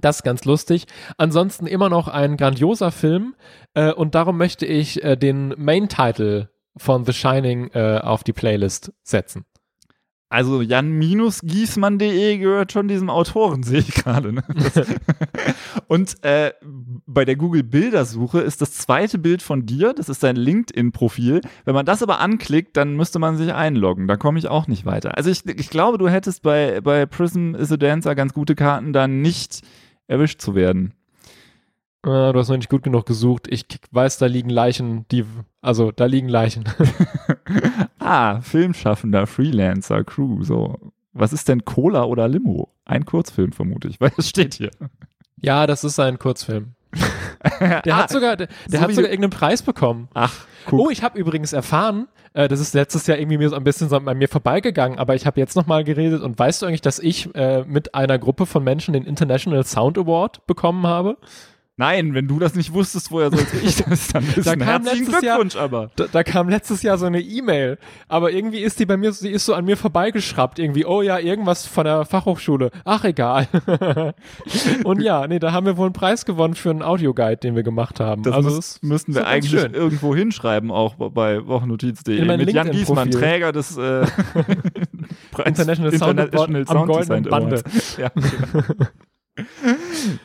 das 0.00 0.16
ist 0.16 0.22
ganz 0.22 0.44
lustig. 0.44 0.86
Ansonsten 1.16 1.66
immer 1.66 1.88
noch 1.88 2.08
ein 2.08 2.36
grandioser 2.36 2.90
Film 2.90 3.34
äh, 3.74 3.92
und 3.92 4.14
darum 4.14 4.36
möchte 4.36 4.66
ich 4.66 5.02
äh, 5.02 5.16
den 5.16 5.54
Main-Title 5.56 6.50
von 6.76 7.04
The 7.04 7.12
Shining 7.12 7.70
äh, 7.72 8.00
auf 8.02 8.24
die 8.24 8.32
Playlist 8.32 8.92
setzen. 9.02 9.44
also 10.28 10.62
jan-giesmann.de 10.62 12.38
gehört 12.38 12.72
schon 12.72 12.88
diesem 12.88 13.08
Autoren, 13.08 13.62
sehe 13.62 13.78
ich 13.78 13.94
gerade. 13.94 14.32
Ne? 14.32 14.42
Und 15.86 16.24
äh, 16.24 16.52
bei 17.06 17.24
der 17.24 17.36
Google-Bildersuche 17.36 18.40
ist 18.40 18.60
das 18.60 18.72
zweite 18.72 19.18
Bild 19.18 19.42
von 19.42 19.64
dir, 19.64 19.92
das 19.92 20.08
ist 20.08 20.24
dein 20.24 20.34
LinkedIn-Profil. 20.34 21.40
Wenn 21.64 21.74
man 21.74 21.86
das 21.86 22.02
aber 22.02 22.18
anklickt, 22.18 22.76
dann 22.76 22.96
müsste 22.96 23.20
man 23.20 23.36
sich 23.36 23.54
einloggen. 23.54 24.08
Da 24.08 24.16
komme 24.16 24.40
ich 24.40 24.48
auch 24.48 24.66
nicht 24.66 24.84
weiter. 24.84 25.16
Also 25.16 25.30
ich, 25.30 25.46
ich 25.46 25.70
glaube, 25.70 25.98
du 25.98 26.08
hättest 26.08 26.42
bei, 26.42 26.80
bei 26.80 27.06
Prism 27.06 27.54
is 27.54 27.70
a 27.70 27.76
Dancer 27.76 28.16
ganz 28.16 28.32
gute 28.34 28.56
Karten, 28.56 28.92
da 28.92 29.06
nicht 29.06 29.60
erwischt 30.06 30.40
zu 30.40 30.54
werden. 30.54 30.94
Äh, 32.04 32.32
du 32.32 32.34
hast 32.34 32.48
noch 32.48 32.56
nicht 32.56 32.68
gut 32.68 32.82
genug 32.82 33.06
gesucht. 33.06 33.46
Ich 33.48 33.66
weiß, 33.90 34.18
da 34.18 34.26
liegen 34.26 34.50
Leichen, 34.50 35.06
die, 35.10 35.24
also 35.62 35.90
da 35.92 36.06
liegen 36.06 36.28
Leichen. 36.28 36.64
Ah, 38.06 38.42
Filmschaffender, 38.42 39.26
Freelancer, 39.26 40.04
Crew, 40.04 40.42
so. 40.42 40.78
Was 41.14 41.32
ist 41.32 41.48
denn 41.48 41.64
Cola 41.64 42.04
oder 42.04 42.28
Limo? 42.28 42.68
Ein 42.84 43.06
Kurzfilm, 43.06 43.52
vermute 43.52 43.88
ich, 43.88 43.98
weil 43.98 44.12
es 44.18 44.28
steht 44.28 44.52
hier. 44.54 44.70
ja, 45.40 45.66
das 45.66 45.84
ist 45.84 45.98
ein 45.98 46.18
Kurzfilm. 46.18 46.74
Der 47.60 47.94
Ah, 47.94 47.96
hat 47.98 48.10
sogar, 48.10 48.36
der, 48.36 48.46
der 48.46 48.78
so 48.78 48.80
hat 48.80 48.94
sogar 48.94 49.10
irgendeinen 49.10 49.30
Preis 49.38 49.62
bekommen. 49.62 50.08
Ach, 50.14 50.32
guck. 50.66 50.80
Oh, 50.80 50.90
ich 50.90 51.02
habe 51.02 51.18
übrigens 51.18 51.52
erfahren, 51.52 52.08
äh, 52.32 52.48
das 52.48 52.60
ist 52.60 52.74
letztes 52.74 53.06
Jahr 53.06 53.18
irgendwie 53.18 53.38
mir 53.38 53.48
so 53.48 53.56
ein 53.56 53.64
bisschen 53.64 53.88
so 53.88 53.96
an 53.96 54.18
mir 54.18 54.28
vorbeigegangen, 54.28 54.98
aber 54.98 55.14
ich 55.14 55.26
habe 55.26 55.40
jetzt 55.40 55.56
nochmal 55.56 55.84
geredet 55.84 56.22
und 56.22 56.38
weißt 56.38 56.62
du 56.62 56.66
eigentlich, 56.66 56.80
dass 56.80 56.98
ich 56.98 57.34
äh, 57.34 57.64
mit 57.64 57.94
einer 57.94 58.18
Gruppe 58.18 58.46
von 58.46 58.64
Menschen 58.64 58.92
den 58.94 59.04
International 59.04 59.64
Sound 59.64 59.98
Award 59.98 60.46
bekommen 60.46 60.86
habe? 60.86 61.16
Nein, 61.76 62.14
wenn 62.14 62.28
du 62.28 62.38
das 62.38 62.54
nicht 62.54 62.72
wusstest, 62.72 63.10
woher 63.10 63.30
sollte 63.30 63.56
ich 63.64 63.76
das 63.82 64.06
dann 64.08 64.24
wissen? 64.28 64.44
Da 64.44 64.54
kam 64.54 64.66
Herzlichen 64.84 65.06
letztes 65.06 65.22
Jahr- 65.24 65.36
Glückwunsch 65.40 65.56
aber. 65.56 65.90
Da, 65.96 66.04
da 66.10 66.22
kam 66.22 66.48
letztes 66.48 66.82
Jahr 66.82 66.98
so 66.98 67.06
eine 67.06 67.20
E-Mail, 67.20 67.78
aber 68.06 68.30
irgendwie 68.30 68.60
ist 68.60 68.78
die 68.78 68.86
bei 68.86 68.96
mir, 68.96 69.12
sie 69.12 69.30
ist 69.30 69.44
so 69.44 69.54
an 69.54 69.64
mir 69.64 69.76
vorbeigeschraubt, 69.76 70.60
irgendwie, 70.60 70.84
oh 70.86 71.02
ja, 71.02 71.18
irgendwas 71.18 71.66
von 71.66 71.84
der 71.84 72.04
Fachhochschule. 72.04 72.70
Ach, 72.84 73.02
egal. 73.04 73.48
und 74.84 75.02
ja, 75.02 75.26
nee, 75.26 75.40
da 75.40 75.50
haben 75.50 75.66
wir 75.66 75.76
wohl 75.76 75.86
einen 75.86 75.94
Preis 75.94 76.24
gewonnen 76.24 76.54
für 76.54 76.70
einen 76.70 76.82
Audioguide, 76.82 77.38
den 77.38 77.56
wir 77.56 77.64
gemacht 77.64 77.98
haben. 77.98 78.22
Das 78.22 78.34
also 78.34 78.50
müssten 78.82 79.10
ist 79.10 79.16
wir 79.16 79.26
eigentlich 79.26 79.60
schön. 79.60 79.74
irgendwo 79.74 80.14
hinschreiben, 80.14 80.70
auch 80.70 80.94
bei 80.94 81.44
wochennotiz.de. 81.44 82.20
Mit 82.20 82.28
Jan 82.52 82.68
LinkedIn-Profil. 82.68 82.78
Giesmann, 82.78 83.10
Träger 83.10 83.50
des 83.50 83.76
äh, 83.76 84.06
Preis- 85.32 85.46
International 85.46 85.92
Sound 85.92 86.20
Award 86.20 86.48
am 86.54 86.66
Sound 86.66 86.86
goldenen 86.86 87.24
Bande. 87.24 87.62
Ja, 87.98 88.10
genau. 88.14 88.74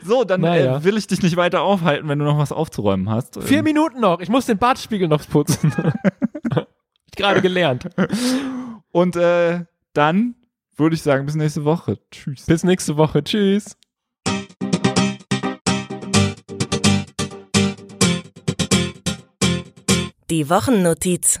So, 0.04 0.24
dann 0.24 0.42
Naja. 0.42 0.76
äh, 0.76 0.84
will 0.84 0.96
ich 0.96 1.06
dich 1.06 1.22
nicht 1.22 1.36
weiter 1.36 1.62
aufhalten, 1.62 2.08
wenn 2.08 2.18
du 2.18 2.24
noch 2.24 2.38
was 2.38 2.52
aufzuräumen 2.52 3.10
hast. 3.10 3.42
Vier 3.42 3.58
Ähm, 3.58 3.64
Minuten 3.64 4.00
noch, 4.00 4.20
ich 4.20 4.28
muss 4.28 4.46
den 4.46 4.58
Bartspiegel 4.58 5.08
noch 5.08 5.26
putzen. 5.28 5.72
ich 7.10 7.16
gerade 7.16 7.40
gelernt. 7.42 7.88
Und 8.92 9.16
äh, 9.16 9.64
dann 9.94 10.36
würde 10.76 10.94
ich 10.94 11.02
sagen, 11.02 11.26
bis 11.26 11.34
nächste 11.34 11.64
Woche. 11.64 11.98
Tschüss. 12.10 12.46
Bis 12.46 12.62
nächste 12.64 12.96
Woche. 12.96 13.24
Tschüss. 13.24 13.76
Die 20.30 20.48
Wochennotiz. 20.48 21.40